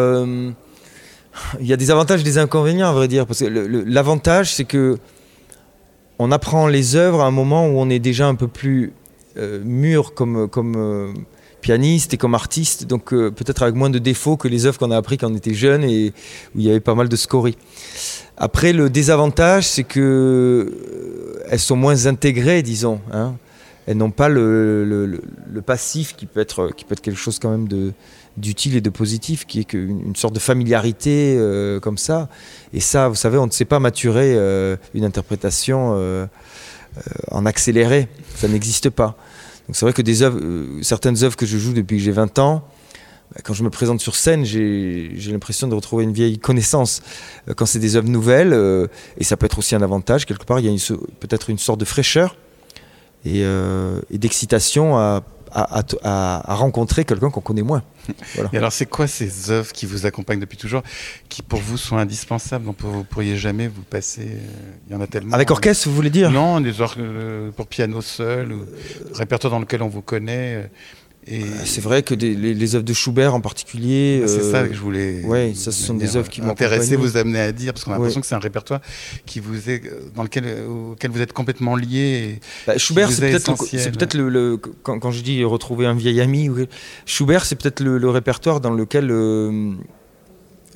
il 1.61 1.67
y 1.67 1.73
a 1.73 1.77
des 1.77 1.91
avantages 1.91 2.21
et 2.21 2.25
des 2.25 2.39
inconvénients, 2.39 2.89
à 2.89 2.93
vrai 2.93 3.09
dire. 3.09 3.27
Parce 3.27 3.41
que 3.41 3.47
l'avantage, 3.47 4.55
c'est 4.55 4.65
que 4.65 4.99
on 6.19 6.33
apprend 6.33 6.67
les 6.67 6.97
œuvres 6.97 7.21
à 7.21 7.27
un 7.27 7.31
moment 7.31 7.67
où 7.67 7.79
on 7.79 7.89
est 7.91 8.01
déjà 8.01 8.27
un 8.27 8.35
peu 8.35 8.49
plus 8.49 8.93
euh, 9.37 9.61
mûr 9.65 10.15
comme, 10.15 10.49
comme 10.49 10.75
euh, 10.77 11.13
pianiste 11.61 12.15
et 12.15 12.17
comme 12.17 12.35
artiste, 12.35 12.87
donc 12.87 13.13
euh, 13.13 13.31
peut-être 13.31 13.63
avec 13.63 13.75
moins 13.75 13.91
de 13.91 13.99
défauts 13.99 14.37
que 14.37 14.49
les 14.49 14.67
œuvres 14.67 14.79
qu'on 14.79 14.91
a 14.91 14.97
appris 14.97 15.17
quand 15.17 15.31
on 15.31 15.37
était 15.37 15.55
jeune 15.55 15.85
et 15.85 16.13
où 16.55 16.59
il 16.59 16.65
y 16.65 16.71
avait 16.71 16.81
pas 16.81 16.95
mal 16.95 17.09
de 17.09 17.17
scories. 17.17 17.57
Après, 18.37 18.73
le 18.73 18.91
désavantage, 18.91 19.67
c'est 19.69 19.85
que 19.85 20.73
elles 21.51 21.59
sont 21.61 21.77
moins 21.77 22.07
intégrées, 22.07 22.63
disons. 22.63 23.01
Hein. 23.13 23.35
Elles 23.87 23.97
n'ont 23.97 24.11
pas 24.11 24.29
le, 24.29 24.85
le, 24.85 25.63
passif 25.63 26.15
qui 26.15 26.27
peut, 26.27 26.41
être, 26.41 26.71
qui 26.77 26.85
peut 26.85 26.93
être 26.93 27.01
quelque 27.01 27.19
chose 27.19 27.39
quand 27.39 27.51
même 27.51 27.69
de, 27.69 27.93
d'utile 28.39 28.77
et 28.77 28.81
de 28.81 28.91
positif, 28.91 29.47
qui 29.47 29.61
est 29.61 29.73
une, 29.73 30.17
sorte 30.17 30.35
de 30.35 30.39
familiarité 30.39 31.37
euh, 31.37 31.81
comme 31.81 31.99
ça. 31.99 32.29
Et 32.73 32.81
ça, 32.81 33.09
vous 33.09 33.15
savez, 33.15 33.39
on 33.39 33.47
ne 33.47 33.51
sait 33.51 33.65
pas 33.65 33.81
maturer 33.81 34.35
euh, 34.37 34.77
une 34.95 35.05
interprétation 35.05 35.95
euh, 35.95 36.27
en 37.31 37.47
accéléré. 37.47 38.09
Ça 38.35 38.49
n'existe 38.49 38.91
pas. 38.91 39.17
Donc 39.67 39.77
c'est 39.77 39.85
vrai 39.85 39.93
que 39.93 40.83
certaines 40.83 41.23
œuvres 41.25 41.37
que 41.37 41.47
je 41.47 41.59
joue 41.59 41.73
depuis 41.73 41.99
que 41.99 42.03
j'ai 42.03 42.13
20 42.13 42.39
ans, 42.39 42.65
bah, 43.35 43.41
quand 43.45 43.53
je 43.53 43.63
me 43.63 43.71
présente 43.71 44.01
sur 44.01 44.17
scène, 44.17 44.45
j'ai 44.45 45.11
l'impression 45.31 45.69
de 45.69 45.75
retrouver 45.75 46.05
une 46.05 46.13
vieille 46.13 46.39
connaissance. 46.39 47.03
Quand 47.57 47.67
c'est 47.67 47.79
des 47.79 47.97
œuvres 47.97 48.09
nouvelles, 48.09 48.89
et 49.19 49.25
ça 49.25 49.37
peut 49.37 49.45
être 49.45 49.59
aussi 49.59 49.75
un 49.75 49.83
avantage, 49.83 50.25
quelque 50.25 50.45
part, 50.45 50.61
il 50.61 50.67
y 50.67 50.75
a 50.75 50.95
peut-être 51.21 51.51
une 51.51 51.59
sorte 51.59 51.81
de 51.81 51.85
fraîcheur 51.85 52.37
et, 53.27 53.45
d'excitation 54.11 54.97
à, 54.97 55.23
rencontrer 56.55 57.05
quelqu'un 57.05 57.31
qu'on 57.31 57.43
connaît 57.43 57.63
moins. 57.63 57.83
Et 58.53 58.57
alors, 58.57 58.73
c'est 58.73 58.87
quoi 58.87 59.07
ces 59.07 59.51
œuvres 59.51 59.73
qui 59.73 59.87
vous 59.87 60.07
accompagnent 60.07 60.41
depuis 60.41 60.59
toujours, 60.59 60.83
qui 61.29 61.43
pour 61.43 61.61
vous 61.61 61.77
sont 61.77 61.97
indispensables, 61.97 62.65
dont 62.65 62.75
vous 62.79 63.05
pourriez 63.05 63.37
jamais 63.37 63.69
vous 63.69 63.83
passer 63.83 64.29
euh, 64.33 64.73
Il 64.89 64.93
y 64.93 64.97
en 64.97 65.01
a 65.01 65.07
tellement. 65.07 65.35
Avec 65.35 65.51
orchestre, 65.51 65.89
vous 65.89 65.95
voulez 65.95 66.11
dire? 66.11 66.31
Non, 66.31 66.61
des 66.61 66.81
œuvres 66.81 66.97
euh, 66.99 67.51
pour 67.51 67.67
piano 67.67 68.01
seul, 68.01 68.53
ou 68.53 68.67
répertoire 69.15 69.53
dans 69.53 69.61
lequel 69.61 69.83
on 69.83 69.89
vous 69.89 70.03
connaît. 70.03 70.71
Euh, 71.31 71.43
euh, 71.43 71.63
c'est 71.65 71.81
vrai 71.81 72.03
que 72.03 72.15
les, 72.15 72.75
œuvres 72.75 72.85
de 72.85 72.93
Schubert 72.93 73.35
en 73.35 73.41
particulier. 73.41 74.23
c'est 74.27 74.43
ça 74.43 74.59
euh, 74.59 74.69
que 74.69 74.75
je 74.75 74.81
voulais. 74.81 75.23
Oui, 75.25 75.55
ça 75.55 75.73
ce 75.73 75.83
sont 75.85 75.95
des 75.95 76.17
œuvres 76.17 76.29
qui 76.29 76.41
m'ont 76.41 76.51
intéressé, 76.51 76.97
vous 76.97 77.17
amener 77.17 77.41
à 77.41 77.53
dire, 77.53 77.73
parce 77.73 77.85
qu'on 77.85 77.93
a 77.93 77.95
l'impression 77.95 78.21
que 78.21 78.27
c'est 78.27 78.35
un 78.35 78.41
répertoire 78.41 78.81
qui 79.27 79.41
vous 79.41 79.69
est 79.69 79.83
dans 80.15 80.23
lequel 80.23 80.65
auquel 80.67 81.11
vous 81.11 81.21
êtes 81.21 81.33
complètement 81.33 81.77
lié. 81.77 82.41
Bah, 82.67 82.79
Schubert, 82.79 83.11
c'est 83.13 83.31
peut-être 83.31 84.17
le, 84.17 84.57
quand, 84.57 85.11
je 85.11 85.23
dis 85.23 85.45
retrouver 85.45 85.87
un 85.87 85.95
vieil 85.95 86.21
ami. 86.21 86.51
Schubert, 87.05 87.45
c'est 87.45 87.57
peut-être 87.57 87.81
le, 87.81 88.09
répertoire 88.09 88.61
dans 88.61 88.73
lequel 88.73 89.11
euh, 89.11 89.73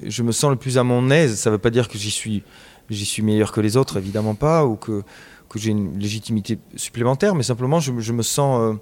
je 0.07 0.23
me 0.23 0.33
sens 0.33 0.51
le 0.51 0.57
plus 0.57 0.77
à 0.77 0.83
mon 0.83 1.11
aise. 1.11 1.37
Ça 1.37 1.51
ne 1.51 1.55
veut 1.55 1.61
pas 1.61 1.71
dire 1.71 1.89
que 1.89 1.97
j'y 1.97 2.11
suis 2.11 2.43
j'y 2.91 3.07
suis 3.07 3.23
meilleur 3.23 3.53
que 3.53 3.61
les 3.63 3.79
autres, 3.79 3.97
évidemment 3.97 4.35
pas, 4.35 4.67
ou 4.67 4.77
que 4.77 5.03
que 5.49 5.59
j'ai 5.59 5.71
une 5.71 5.99
légitimité 5.99 6.59
supplémentaire, 6.77 7.35
mais 7.35 7.43
simplement 7.43 7.79
je, 7.79 7.93
je 7.99 8.13
me 8.13 8.23
sens 8.23 8.77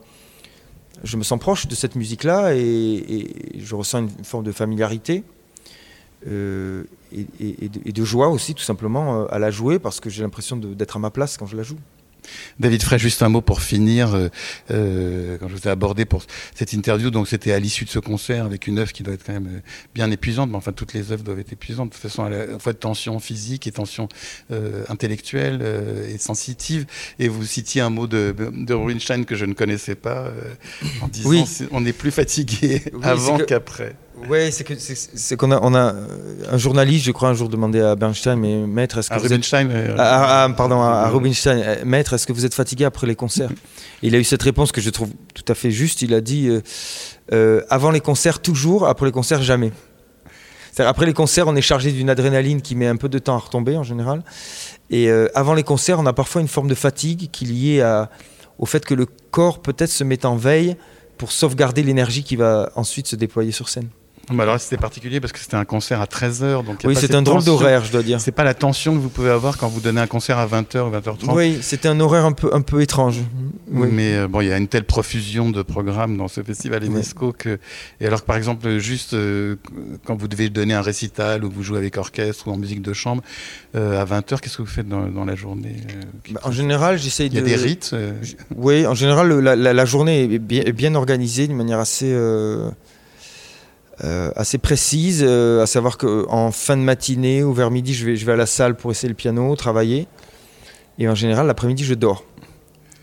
je 1.04 1.16
me 1.16 1.23
sens 1.23 1.38
proche 1.38 1.66
de 1.66 1.75
cette 1.75 1.97
musique-là 1.97 2.54
et, 2.54 3.57
je 3.59 3.75
ressens 3.75 4.00
une 4.00 4.25
forme 4.25 4.45
de 4.45 4.52
familiarité 4.52 5.25
euh, 6.27 6.85
et, 7.12 7.92
de, 7.92 8.05
joie 8.05 8.29
aussi, 8.29 8.55
tout 8.55 8.62
simplement, 8.62 9.22
euh, 9.22 9.27
à 9.31 9.38
la 9.38 9.51
jouer 9.51 9.79
parce 9.79 10.01
que 10.01 10.11
j'ai 10.11 10.22
l'impression 10.22 10.57
d'être 10.57 10.96
à 10.96 10.98
ma 10.98 11.11
place 11.11 11.37
quand 11.37 11.46
je 11.46 11.57
la 11.57 11.62
joue. 11.62 11.79
David 12.59 12.83
Frey, 12.83 12.99
juste 12.99 13.23
un 13.23 13.29
mot 13.29 13.40
pour 13.40 13.62
finir. 13.62 14.14
Euh, 14.14 14.29
euh, 14.71 15.38
quand 15.38 15.49
je 15.49 15.55
vous 15.55 15.69
ai 15.69 15.71
abordé 15.71 16.05
pour 16.05 16.25
cette 16.55 16.73
interview, 16.73 17.11
donc 17.11 17.29
c'était 17.29 17.53
à 17.53 17.59
l'issue 17.59 17.85
de 17.85 17.90
ce 17.90 17.99
concert 17.99 18.45
avec 18.45 18.66
une 18.66 18.79
œuvre 18.79 18.93
qui 18.93 19.03
doit 19.03 19.14
être 19.14 19.25
quand 19.25 19.33
même 19.33 19.49
euh, 19.49 19.61
bien 19.95 20.11
épuisante, 20.11 20.51
mais 20.51 20.57
enfin 20.57 20.73
toutes 20.73 20.93
les 20.93 21.12
œuvres 21.12 21.25
doivent 21.25 21.40
être 21.40 21.53
épuisantes. 21.53 21.90
De 21.90 21.95
toute 21.95 22.03
façon, 22.03 22.25
à 22.25 22.31
la 22.31 22.59
fois 22.59 22.73
de 22.73 22.79
tension 22.79 23.19
physique 23.21 23.66
et 23.66 23.73
tension 23.73 24.09
intellectuelle 24.88 25.62
et 26.09 26.19
sensitive. 26.19 26.87
Et 27.19 27.29
vous 27.29 27.45
citiez 27.45 27.81
un 27.81 27.90
mot 27.90 28.07
de, 28.07 28.35
de 28.53 28.75
Rubinstein 28.75 29.25
que 29.25 29.35
je 29.35 29.45
ne 29.45 29.55
connaissais 29.55 29.95
pas 29.95 30.31
en 31.03 31.09
disant 31.09 31.31
oui. 31.31 31.45
on 31.71 31.85
est 31.85 31.93
plus 31.93 32.11
fatigué 32.11 32.83
avant 33.03 33.38
qu'après. 33.38 33.97
Oui, 34.29 34.53
c'est 34.53 34.64
que 34.64 34.75
c'est 34.77 35.37
qu'on 35.37 35.51
a 35.51 35.61
on 35.62 35.75
a 35.75 35.94
un 36.51 36.59
journaliste, 36.59 37.05
je 37.07 37.12
crois, 37.12 37.29
un 37.29 37.35
jour 37.35 37.49
demandé 37.49 37.81
à 37.81 37.96
Bernstein, 37.96 38.37
mais 38.37 38.66
maître, 38.66 38.99
est-ce 38.99 39.09
que 39.09 39.14
vous 39.14 39.23
Rubinstein, 39.23 39.70
êtes... 39.70 39.94
à, 39.99 40.49
pardon, 40.57 40.81
à, 40.81 41.09
Rubinstein, 41.09 41.62
euh, 41.64 41.77
maître, 41.85 42.12
est-ce 42.14 42.27
que 42.27 42.33
vous 42.33 42.44
êtes 42.44 42.55
fatigué 42.55 42.85
après 42.85 43.07
les 43.07 43.14
concerts? 43.14 43.51
Il 44.03 44.14
a 44.14 44.18
eu 44.18 44.25
cette 44.25 44.42
réponse 44.42 44.73
que 44.73 44.81
je 44.81 44.90
trouve 44.90 45.11
tout 45.35 45.44
à 45.49 45.55
fait 45.55 45.70
juste. 45.70 46.03
Il 46.03 46.12
a 46.12 46.20
dit 46.20 46.49
euh, 46.49 46.61
euh, 47.33 47.62
avant 47.70 47.90
les 47.90 48.01
concerts 48.01 48.40
toujours, 48.40 48.87
après 48.87 49.07
les 49.07 49.12
concerts 49.12 49.42
jamais. 49.42 49.73
après 50.79 51.07
les 51.07 51.14
concerts, 51.14 51.49
on 51.49 51.57
est 51.57 51.62
chargé 51.62 51.92
d'une 51.92 52.11
adrénaline 52.11 52.62
qui 52.62 52.75
met 52.75 52.88
un 52.88 52.96
peu 52.96 53.09
de 53.09 53.18
temps 53.18 53.37
à 53.37 53.38
retomber 53.38 53.77
en 53.77 53.85
général. 53.85 54.23
Et 54.90 55.09
avant 55.35 55.55
les 55.55 55.62
concerts, 55.62 56.01
on 56.01 56.07
a 56.07 56.12
parfois 56.12 56.40
une 56.40 56.49
forme 56.49 56.68
de 56.68 56.75
fatigue 56.75 57.31
qui 57.31 57.44
est 57.44 57.49
liée 57.49 57.81
à, 57.81 58.11
au 58.59 58.66
fait 58.66 58.85
que 58.85 58.94
le 58.94 59.07
corps 59.31 59.61
peut-être 59.61 59.90
se 59.90 60.05
met 60.05 60.27
en 60.27 60.37
veille 60.37 60.77
pour 61.16 61.33
sauvegarder 61.33 61.83
l'énergie 61.83 62.25
qui 62.25 62.37
va 62.37 62.73
ensuite 62.77 63.07
se 63.07 63.14
déployer 63.14 63.53
sur 63.53 63.68
scène. 63.68 63.88
Bah 64.31 64.45
alors 64.45 64.61
c'était 64.61 64.77
particulier 64.77 65.21
parce 65.21 65.33
que 65.33 65.38
c'était 65.38 65.57
un 65.57 65.64
concert 65.64 66.01
à 66.01 66.05
13h. 66.05 66.64
Donc 66.64 66.81
oui, 66.85 66.95
c'est 66.97 67.14
un 67.14 67.23
drôle 67.23 67.43
d'horaire, 67.43 67.85
je 67.85 67.93
dois 67.93 68.03
dire. 68.03 68.21
C'est 68.21 68.33
pas 68.33 68.45
la 68.45 68.55
tension 68.55 68.95
que 68.95 69.01
vous 69.01 69.09
pouvez 69.09 69.31
avoir 69.31 69.59
quand 69.59 69.69
vous 69.69 69.81
donnez 69.81 70.01
un 70.01 70.07
concert 70.07 70.38
à 70.38 70.47
20h 70.47 70.81
ou 70.81 70.90
20h30. 70.90 71.35
Oui, 71.35 71.59
c'était 71.62 71.88
un 71.88 71.99
horaire 72.01 72.25
un 72.25 72.33
peu, 72.33 72.51
un 72.53 72.61
peu 72.61 72.81
étrange. 72.81 73.21
Mais 73.69 74.14
euh, 74.14 74.29
bon, 74.29 74.40
il 74.40 74.49
y 74.49 74.53
a 74.53 74.57
une 74.57 74.69
telle 74.69 74.85
profusion 74.85 75.51
de 75.51 75.62
programmes 75.62 76.16
dans 76.16 76.29
ce 76.29 76.43
festival 76.43 76.85
UNESCO 76.85 77.33
que. 77.33 77.59
Et 78.01 78.07
alors 78.07 78.23
que 78.23 78.27
par 78.27 78.37
exemple, 78.37 78.79
juste 78.79 79.14
euh, 79.14 79.57
quand 80.05 80.14
vous 80.14 80.29
devez 80.29 80.49
donner 80.49 80.75
un 80.75 80.83
récital 80.83 81.45
ou 81.45 81.51
vous 81.51 81.62
jouez 81.62 81.79
avec 81.79 81.97
orchestre 81.97 82.49
ou 82.49 82.53
en 82.53 82.57
musique 82.57 82.83
de 82.83 82.93
chambre, 82.93 83.23
euh, 83.75 84.01
à 84.01 84.05
20h, 84.05 84.40
qu'est-ce 84.40 84.57
que 84.57 84.62
vous 84.62 84.69
faites 84.69 84.88
dans, 84.88 85.25
la 85.25 85.35
journée 85.35 85.77
bah, 86.31 86.40
En 86.45 86.53
général, 86.53 86.99
j'essaye 86.99 87.31
de. 87.31 87.35
Il 87.35 87.38
y 87.38 87.53
a 87.53 87.57
des 87.57 87.62
rites 87.62 87.95
Oui, 88.57 88.87
en 88.87 88.95
général, 88.95 89.29
la, 89.40 89.57
la, 89.57 89.85
journée 89.85 90.25
est 90.25 90.38
bien, 90.38 90.62
est 90.64 90.73
bien 90.73 90.95
organisée 90.95 91.47
d'une 91.47 91.57
manière 91.57 91.79
assez. 91.79 92.12
Euh, 94.03 94.31
assez 94.35 94.57
précise, 94.57 95.23
euh, 95.27 95.63
à 95.63 95.67
savoir 95.67 95.99
qu'en 95.99 96.53
fin 96.53 96.77
de 96.77 96.83
matinée 96.83 97.45
ou 97.45 97.53
vers 97.53 97.71
midi, 97.71 97.93
je 97.93 98.07
vais, 98.07 98.17
je 98.17 98.25
vais 98.25 98.33
à 98.33 98.37
la 98.37 98.47
salle 98.47 98.75
pour 98.75 98.91
essayer 98.91 99.09
le 99.09 99.15
piano, 99.15 99.55
travailler. 99.57 100.07
Et 100.99 101.09
en 101.09 101.15
général, 101.15 101.47
l'après-midi, 101.47 101.85
je 101.85 101.95
dors. 101.95 102.25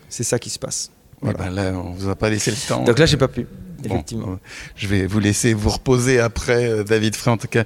C'est 0.08 0.24
ça 0.24 0.38
qui 0.38 0.50
se 0.50 0.58
passe. 0.58 0.90
Ben 1.22 1.50
là, 1.50 1.72
on 1.72 1.92
vous 1.92 2.08
a 2.08 2.16
pas 2.16 2.30
laissé 2.30 2.50
le 2.50 2.56
temps. 2.68 2.84
Donc 2.84 2.98
là, 2.98 3.06
j'ai 3.06 3.16
pas 3.16 3.28
pu. 3.28 3.46
Effectivement. 3.84 4.32
Euh, 4.32 4.36
je 4.74 4.88
vais 4.88 5.06
vous 5.06 5.20
laisser 5.20 5.52
vous 5.54 5.70
reposer 5.70 6.18
après, 6.18 6.82
David 6.84 7.14
Frey. 7.14 7.30
En 7.30 7.36
tout 7.36 7.48
cas, 7.48 7.64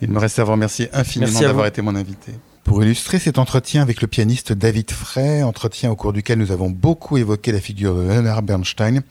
il 0.00 0.10
me 0.10 0.18
reste 0.18 0.38
à 0.40 0.44
vous 0.44 0.52
remercier 0.52 0.88
infiniment 0.92 1.40
d'avoir 1.40 1.66
été 1.66 1.82
mon 1.82 1.94
invité. 1.94 2.32
Pour 2.64 2.82
illustrer 2.82 3.18
cet 3.18 3.38
entretien 3.38 3.82
avec 3.82 4.00
le 4.00 4.08
pianiste 4.08 4.52
David 4.52 4.90
Frey, 4.90 5.42
entretien 5.42 5.90
au 5.90 5.96
cours 5.96 6.12
duquel 6.12 6.38
nous 6.38 6.52
avons 6.52 6.70
beaucoup 6.70 7.16
évoqué 7.16 7.52
la 7.52 7.60
figure 7.60 7.94
de 7.94 8.02
Leonard 8.02 8.42
Bernstein, 8.42 9.02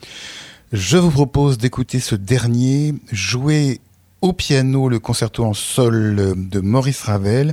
je 0.72 0.96
vous 0.96 1.10
propose 1.10 1.58
d'écouter 1.58 2.00
ce 2.00 2.14
dernier 2.14 2.94
jouer 3.10 3.80
au 4.22 4.32
piano 4.32 4.88
le 4.88 4.98
concerto 4.98 5.44
en 5.44 5.52
sol 5.52 6.34
de 6.36 6.60
Maurice 6.60 7.02
Ravel 7.02 7.52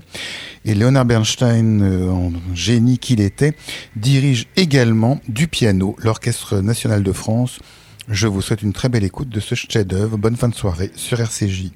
et 0.66 0.76
Leonard 0.76 1.06
Bernstein, 1.06 1.82
euh, 1.82 2.10
en 2.10 2.32
génie 2.54 2.98
qu'il 2.98 3.20
était, 3.20 3.56
dirige 3.96 4.48
également 4.56 5.20
du 5.28 5.48
piano 5.48 5.96
l'Orchestre 6.00 6.62
national 6.62 7.04
de 7.04 7.12
France. 7.12 7.60
Je 8.08 8.28
vous 8.28 8.42
souhaite 8.42 8.62
une 8.62 8.74
très 8.74 8.88
belle 8.88 9.04
écoute 9.04 9.30
de 9.30 9.40
ce 9.40 9.56
chef-d'œuvre. 9.56 10.18
Bonne 10.18 10.36
fin 10.36 10.48
de 10.48 10.56
soirée 10.56 10.92
sur 10.96 11.20
RCJ. 11.20 11.72